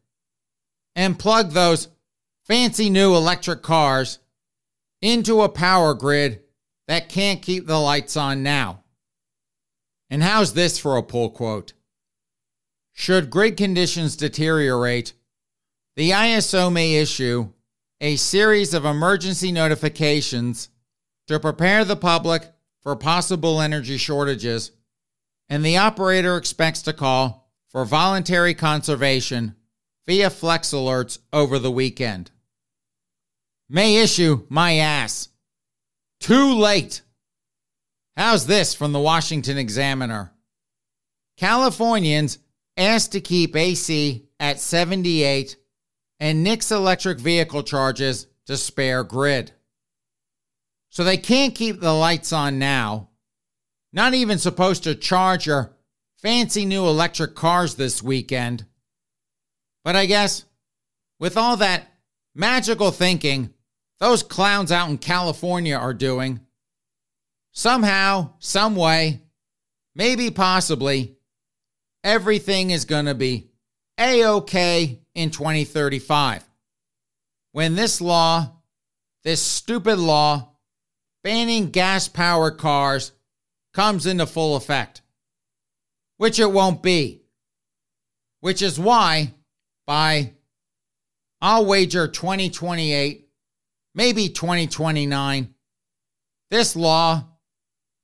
and 0.95 1.17
plug 1.17 1.51
those 1.51 1.87
fancy 2.45 2.89
new 2.89 3.15
electric 3.15 3.63
cars 3.63 4.19
into 5.01 5.41
a 5.41 5.49
power 5.49 5.93
grid 5.93 6.41
that 6.89 7.07
can't 7.07 7.43
keep 7.43 7.67
the 7.67 7.77
lights 7.77 8.17
on 8.17 8.41
now. 8.41 8.83
And 10.09 10.23
how's 10.23 10.53
this 10.53 10.79
for 10.79 10.97
a 10.97 11.03
pull 11.03 11.29
quote? 11.29 11.73
Should 12.93 13.29
grid 13.29 13.57
conditions 13.57 14.15
deteriorate, 14.15 15.13
the 15.95 16.09
ISO 16.09 16.73
may 16.73 16.95
issue 16.95 17.49
a 18.01 18.15
series 18.15 18.73
of 18.73 18.85
emergency 18.85 19.51
notifications 19.51 20.69
to 21.27 21.39
prepare 21.39 21.85
the 21.85 21.95
public 21.95 22.49
for 22.81 22.95
possible 22.95 23.61
energy 23.61 23.97
shortages, 23.97 24.71
and 25.47 25.63
the 25.63 25.77
operator 25.77 26.37
expects 26.37 26.81
to 26.81 26.93
call 26.93 27.51
for 27.67 27.85
voluntary 27.85 28.55
conservation 28.55 29.55
via 30.07 30.31
Flex 30.31 30.71
Alerts 30.71 31.19
over 31.31 31.59
the 31.59 31.71
weekend. 31.71 32.31
May 33.69 33.97
issue 33.97 34.47
my 34.49 34.77
ass. 34.77 35.28
Too 36.19 36.53
late. 36.53 37.01
How's 38.17 38.45
this 38.45 38.73
from 38.73 38.91
the 38.91 38.99
Washington 38.99 39.57
Examiner? 39.57 40.33
Californians 41.37 42.39
asked 42.75 43.13
to 43.13 43.21
keep 43.21 43.55
AC 43.55 44.27
at 44.39 44.59
78 44.59 45.55
and 46.19 46.43
nix 46.43 46.71
electric 46.71 47.19
vehicle 47.19 47.63
charges 47.63 48.27
to 48.45 48.57
spare 48.57 49.03
grid. 49.03 49.53
So 50.89 51.03
they 51.03 51.17
can't 51.17 51.55
keep 51.55 51.79
the 51.79 51.93
lights 51.93 52.33
on 52.33 52.59
now. 52.59 53.09
Not 53.93 54.13
even 54.13 54.37
supposed 54.37 54.83
to 54.83 54.95
charge 54.95 55.47
your 55.47 55.75
fancy 56.17 56.65
new 56.65 56.85
electric 56.85 57.35
cars 57.35 57.75
this 57.75 58.03
weekend. 58.03 58.65
But 59.85 59.95
I 59.95 60.05
guess 60.05 60.45
with 61.19 61.37
all 61.37 61.57
that 61.57 61.87
magical 62.35 62.91
thinking 62.91 63.53
those 63.99 64.23
clowns 64.23 64.71
out 64.71 64.89
in 64.89 64.97
California 64.97 65.75
are 65.75 65.93
doing, 65.93 66.39
somehow, 67.51 68.33
some 68.39 68.75
way, 68.75 69.21
maybe 69.95 70.31
possibly, 70.31 71.15
everything 72.03 72.71
is 72.71 72.85
going 72.85 73.05
to 73.05 73.15
be 73.15 73.49
a 73.97 74.25
okay 74.25 74.99
in 75.13 75.29
2035. 75.29 76.43
When 77.51 77.75
this 77.75 77.99
law, 77.99 78.51
this 79.23 79.41
stupid 79.41 79.99
law 79.99 80.49
banning 81.23 81.69
gas 81.69 82.07
powered 82.07 82.57
cars 82.57 83.11
comes 83.73 84.05
into 84.05 84.25
full 84.25 84.55
effect 84.55 85.01
which 86.19 86.37
it 86.37 86.51
won't 86.51 86.83
be. 86.83 87.21
Which 88.41 88.61
is 88.61 88.77
why, 88.77 89.33
by 89.87 90.33
I'll 91.41 91.65
wager 91.65 92.09
2028, 92.09 93.28
maybe 93.93 94.29
2029, 94.29 95.53
this 96.49 96.75
law, 96.75 97.23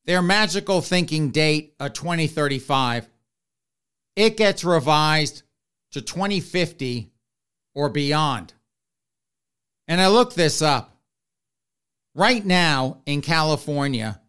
their 0.05 0.21
magical 0.21 0.81
thinking 0.81 1.31
date 1.31 1.73
of 1.79 1.93
2035, 1.93 3.09
it 4.15 4.37
gets 4.37 4.63
revised 4.63 5.43
to 5.91 6.01
2050 6.01 7.11
or 7.73 7.89
beyond. 7.89 8.53
And 9.87 10.01
I 10.01 10.07
looked 10.07 10.35
this 10.35 10.61
up. 10.61 10.91
Right 12.13 12.45
now 12.45 13.01
in 13.05 13.21
California, 13.21 14.21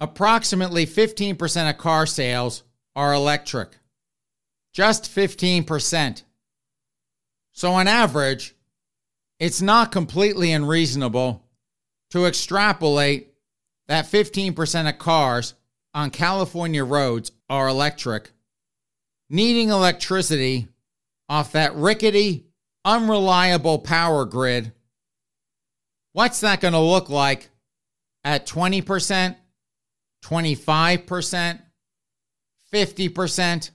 approximately 0.00 0.86
15% 0.86 1.70
of 1.70 1.78
car 1.78 2.06
sales 2.06 2.62
are 2.96 3.12
electric. 3.12 3.76
Just 4.72 5.04
15%. 5.04 6.22
So, 7.52 7.72
on 7.72 7.88
average, 7.88 8.54
it's 9.38 9.62
not 9.62 9.92
completely 9.92 10.52
unreasonable 10.52 11.44
to 12.10 12.26
extrapolate 12.26 13.34
that 13.86 14.06
15% 14.06 14.88
of 14.88 14.98
cars 14.98 15.54
on 15.94 16.10
California 16.10 16.84
roads 16.84 17.32
are 17.48 17.68
electric, 17.68 18.30
needing 19.30 19.70
electricity 19.70 20.68
off 21.28 21.52
that 21.52 21.74
rickety, 21.74 22.46
unreliable 22.84 23.78
power 23.78 24.24
grid. 24.24 24.72
What's 26.12 26.40
that 26.40 26.60
going 26.60 26.74
to 26.74 26.80
look 26.80 27.08
like 27.10 27.50
at 28.24 28.46
20%, 28.46 29.36
25%, 30.24 31.62
50%. 32.72 33.70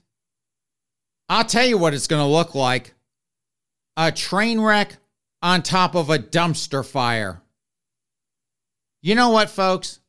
I'll 1.28 1.44
tell 1.44 1.66
you 1.66 1.78
what 1.78 1.94
it's 1.94 2.06
going 2.06 2.22
to 2.22 2.26
look 2.26 2.54
like 2.54 2.94
a 3.96 4.12
train 4.12 4.60
wreck 4.60 4.96
on 5.44 5.60
top 5.60 5.94
of 5.94 6.08
a 6.08 6.18
dumpster 6.18 6.82
fire. 6.82 7.42
You 9.02 9.14
know 9.14 9.28
what, 9.28 9.50
folks? 9.50 10.00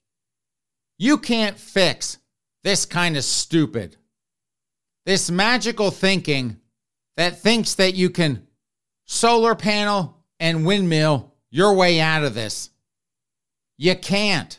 You 0.97 1.17
can't 1.17 1.59
fix 1.59 2.19
this 2.63 2.85
kind 2.85 3.17
of 3.17 3.23
stupid, 3.25 3.97
this 5.05 5.29
magical 5.29 5.91
thinking 5.91 6.55
that 7.17 7.41
thinks 7.41 7.75
that 7.75 7.95
you 7.95 8.09
can 8.09 8.47
solar 9.03 9.55
panel 9.55 10.23
and 10.39 10.65
windmill 10.65 11.33
your 11.51 11.73
way 11.73 11.99
out 11.99 12.23
of 12.23 12.33
this. 12.33 12.69
You 13.77 13.93
can't. 13.93 14.57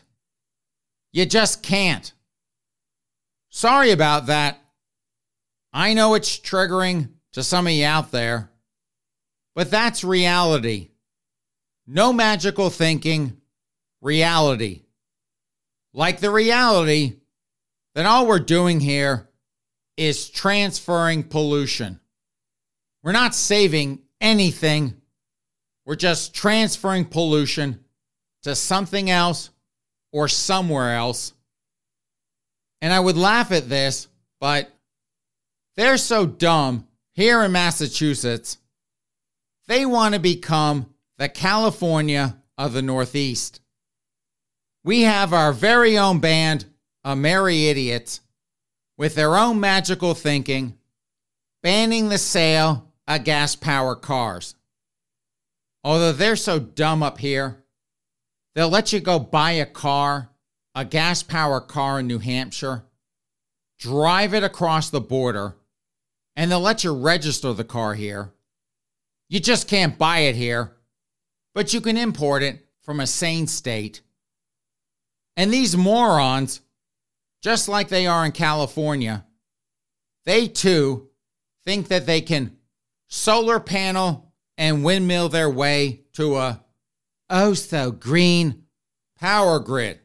You 1.11 1.25
just 1.25 1.63
can't. 1.63 2.13
Sorry 3.49 3.89
about 3.89 4.27
that. 4.27 4.61
I 5.73 5.95
know 5.95 6.13
it's 6.13 6.37
triggering 6.37 7.09
to 7.33 7.41
some 7.41 7.65
of 7.65 7.73
you 7.73 7.85
out 7.85 8.11
there, 8.11 8.51
but 9.57 9.69
that's 9.69 10.05
reality. 10.05 10.91
No 11.85 12.13
magical 12.13 12.69
thinking, 12.69 13.35
reality. 13.99 14.83
Like 15.93 16.21
the 16.21 16.31
reality 16.31 17.17
that 17.95 18.05
all 18.05 18.27
we're 18.27 18.39
doing 18.39 18.79
here 18.79 19.27
is 19.97 20.29
transferring 20.29 21.23
pollution. 21.23 21.99
We're 23.03 23.11
not 23.11 23.35
saving 23.35 24.03
anything. 24.21 25.01
We're 25.85 25.95
just 25.95 26.33
transferring 26.33 27.05
pollution 27.05 27.83
to 28.43 28.55
something 28.55 29.09
else 29.09 29.49
or 30.13 30.29
somewhere 30.29 30.95
else 30.95 31.33
and 32.81 32.93
I 32.93 32.99
would 32.99 33.17
laugh 33.17 33.51
at 33.51 33.69
this, 33.69 34.07
but 34.39 34.69
they're 35.75 35.97
so 35.97 36.25
dumb 36.25 36.87
here 37.13 37.43
in 37.43 37.51
Massachusetts. 37.51 38.57
They 39.67 39.85
want 39.85 40.13
to 40.13 40.19
become 40.19 40.93
the 41.17 41.29
California 41.29 42.37
of 42.57 42.73
the 42.73 42.81
Northeast. 42.81 43.61
We 44.83 45.01
have 45.03 45.33
our 45.33 45.51
very 45.51 45.97
own 45.97 46.19
band 46.19 46.65
of 47.03 47.17
merry 47.17 47.67
idiots 47.67 48.21
with 48.97 49.15
their 49.15 49.35
own 49.37 49.59
magical 49.59 50.13
thinking, 50.13 50.77
banning 51.61 52.09
the 52.09 52.17
sale 52.17 52.91
of 53.07 53.23
gas 53.23 53.55
powered 53.55 54.01
cars. 54.01 54.55
Although 55.83 56.13
they're 56.13 56.35
so 56.35 56.59
dumb 56.59 57.03
up 57.03 57.17
here, 57.17 57.63
they'll 58.55 58.69
let 58.69 58.93
you 58.93 58.99
go 58.99 59.19
buy 59.19 59.51
a 59.51 59.65
car 59.65 60.29
a 60.77 60.85
gas 60.85 61.23
powered 61.23 61.67
car 61.67 61.99
in 61.99 62.05
New 62.05 62.19
Hampshire, 62.19 62.83
drive 63.79 64.35
it 64.35 64.43
across 64.43 64.91
the 64.91 65.01
border, 65.01 65.55
and 66.35 66.51
they'll 66.51 66.59
let 66.59 66.83
you 66.83 66.95
register 66.95 67.51
the 67.51 67.63
car 67.63 67.95
here. 67.95 68.31
You 69.29 69.39
just 69.39 69.67
can't 69.67 69.97
buy 69.97 70.19
it 70.19 70.35
here, 70.35 70.75
but 71.53 71.73
you 71.73 71.81
can 71.81 71.97
import 71.97 72.43
it 72.43 72.65
from 72.81 72.99
a 72.99 73.07
sane 73.07 73.47
state. 73.47 74.01
And 75.35 75.53
these 75.53 75.75
morons 75.75 76.61
just 77.41 77.69
like 77.69 77.89
they 77.89 78.07
are 78.07 78.25
in 78.25 78.31
California, 78.31 79.25
they 80.25 80.47
too 80.47 81.09
think 81.65 81.89
that 81.89 82.05
they 82.05 82.21
can 82.21 82.57
solar 83.07 83.59
panel 83.59 84.33
and 84.57 84.83
windmill 84.83 85.29
their 85.29 85.49
way 85.49 86.01
to 86.13 86.37
a 86.37 86.63
oh 87.29 87.53
so 87.53 87.91
green 87.91 88.63
power 89.19 89.59
grid. 89.59 89.99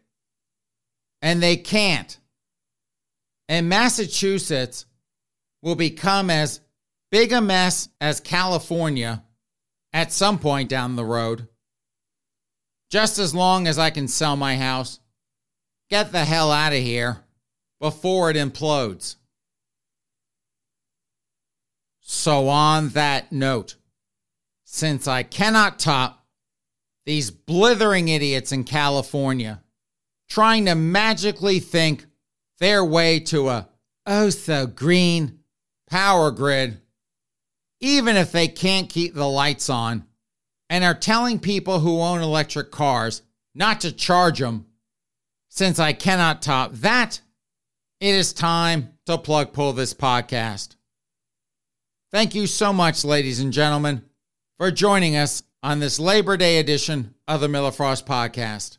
And 1.20 1.42
they 1.42 1.56
can't. 1.56 2.18
And 3.48 3.68
Massachusetts 3.68 4.86
will 5.62 5.76
become 5.76 6.30
as 6.30 6.60
big 7.12 7.30
a 7.30 7.40
mess 7.40 7.90
as 8.00 8.18
California 8.18 9.22
at 9.92 10.10
some 10.10 10.38
point 10.38 10.68
down 10.68 10.96
the 10.96 11.04
road. 11.04 11.46
Just 12.90 13.18
as 13.18 13.34
long 13.34 13.68
as 13.68 13.78
I 13.78 13.90
can 13.90 14.08
sell 14.08 14.34
my 14.34 14.56
house, 14.56 14.98
get 15.90 16.10
the 16.10 16.24
hell 16.24 16.50
out 16.50 16.72
of 16.72 16.80
here 16.80 17.18
before 17.78 18.30
it 18.30 18.36
implodes. 18.36 19.16
So, 22.00 22.48
on 22.48 22.88
that 22.90 23.30
note, 23.30 23.76
since 24.64 25.06
I 25.06 25.22
cannot 25.22 25.78
top 25.78 26.26
these 27.04 27.30
blithering 27.30 28.08
idiots 28.08 28.52
in 28.52 28.64
California 28.64 29.62
trying 30.28 30.64
to 30.64 30.74
magically 30.74 31.60
think 31.60 32.06
their 32.58 32.84
way 32.84 33.20
to 33.20 33.48
a 33.48 33.68
oh 34.06 34.30
so 34.30 34.66
green 34.66 35.40
power 35.88 36.30
grid, 36.30 36.81
even 37.82 38.16
if 38.16 38.32
they 38.32 38.48
can't 38.48 38.88
keep 38.88 39.12
the 39.12 39.28
lights 39.28 39.68
on, 39.68 40.06
and 40.70 40.84
are 40.84 40.94
telling 40.94 41.38
people 41.38 41.80
who 41.80 42.00
own 42.00 42.22
electric 42.22 42.70
cars 42.70 43.22
not 43.54 43.82
to 43.82 43.92
charge 43.92 44.38
them, 44.38 44.64
since 45.48 45.78
I 45.78 45.92
cannot 45.92 46.40
top 46.40 46.72
that, 46.76 47.20
it 48.00 48.14
is 48.14 48.32
time 48.32 48.94
to 49.04 49.18
plug 49.18 49.52
pull 49.52 49.74
this 49.74 49.92
podcast. 49.92 50.76
Thank 52.10 52.34
you 52.34 52.46
so 52.46 52.72
much, 52.72 53.04
ladies 53.04 53.40
and 53.40 53.52
gentlemen, 53.52 54.04
for 54.58 54.70
joining 54.70 55.16
us 55.16 55.42
on 55.62 55.80
this 55.80 55.98
Labor 55.98 56.36
Day 56.36 56.58
edition 56.58 57.14
of 57.26 57.40
the 57.40 57.48
Miller 57.48 57.72
Frost 57.72 58.06
Podcast. 58.06 58.78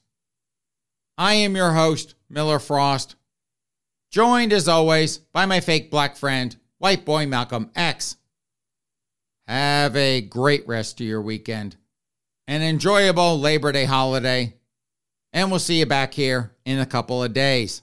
I 1.18 1.34
am 1.36 1.56
your 1.56 1.74
host, 1.74 2.16
Miller 2.30 2.60
Frost, 2.60 3.16
joined 4.12 4.54
as 4.54 4.68
always 4.68 5.18
by 5.18 5.46
my 5.46 5.60
fake 5.60 5.92
black 5.92 6.16
friend, 6.16 6.56
white 6.78 7.06
boy 7.06 7.28
Malcolm 7.28 7.70
X. 7.76 8.18
Have 9.48 9.96
a 9.96 10.22
great 10.22 10.68
rest 10.68 11.02
of 11.02 11.08
your 11.08 11.22
weekend, 11.22 11.76
an 12.48 12.62
enjoyable 12.62 13.40
Labor 13.40 13.72
Day 13.72 13.86
holiday, 13.86 14.54
and 15.34 15.50
we'll 15.50 15.60
see 15.60 15.80
you 15.80 15.86
back 15.86 16.14
here 16.14 16.56
in 16.66 16.80
a 16.80 16.86
couple 16.86 17.22
of 17.22 17.34
days. 17.34 17.82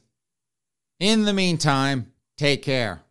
In 0.98 1.24
the 1.24 1.32
meantime, 1.32 2.12
take 2.38 2.62
care. 2.62 3.02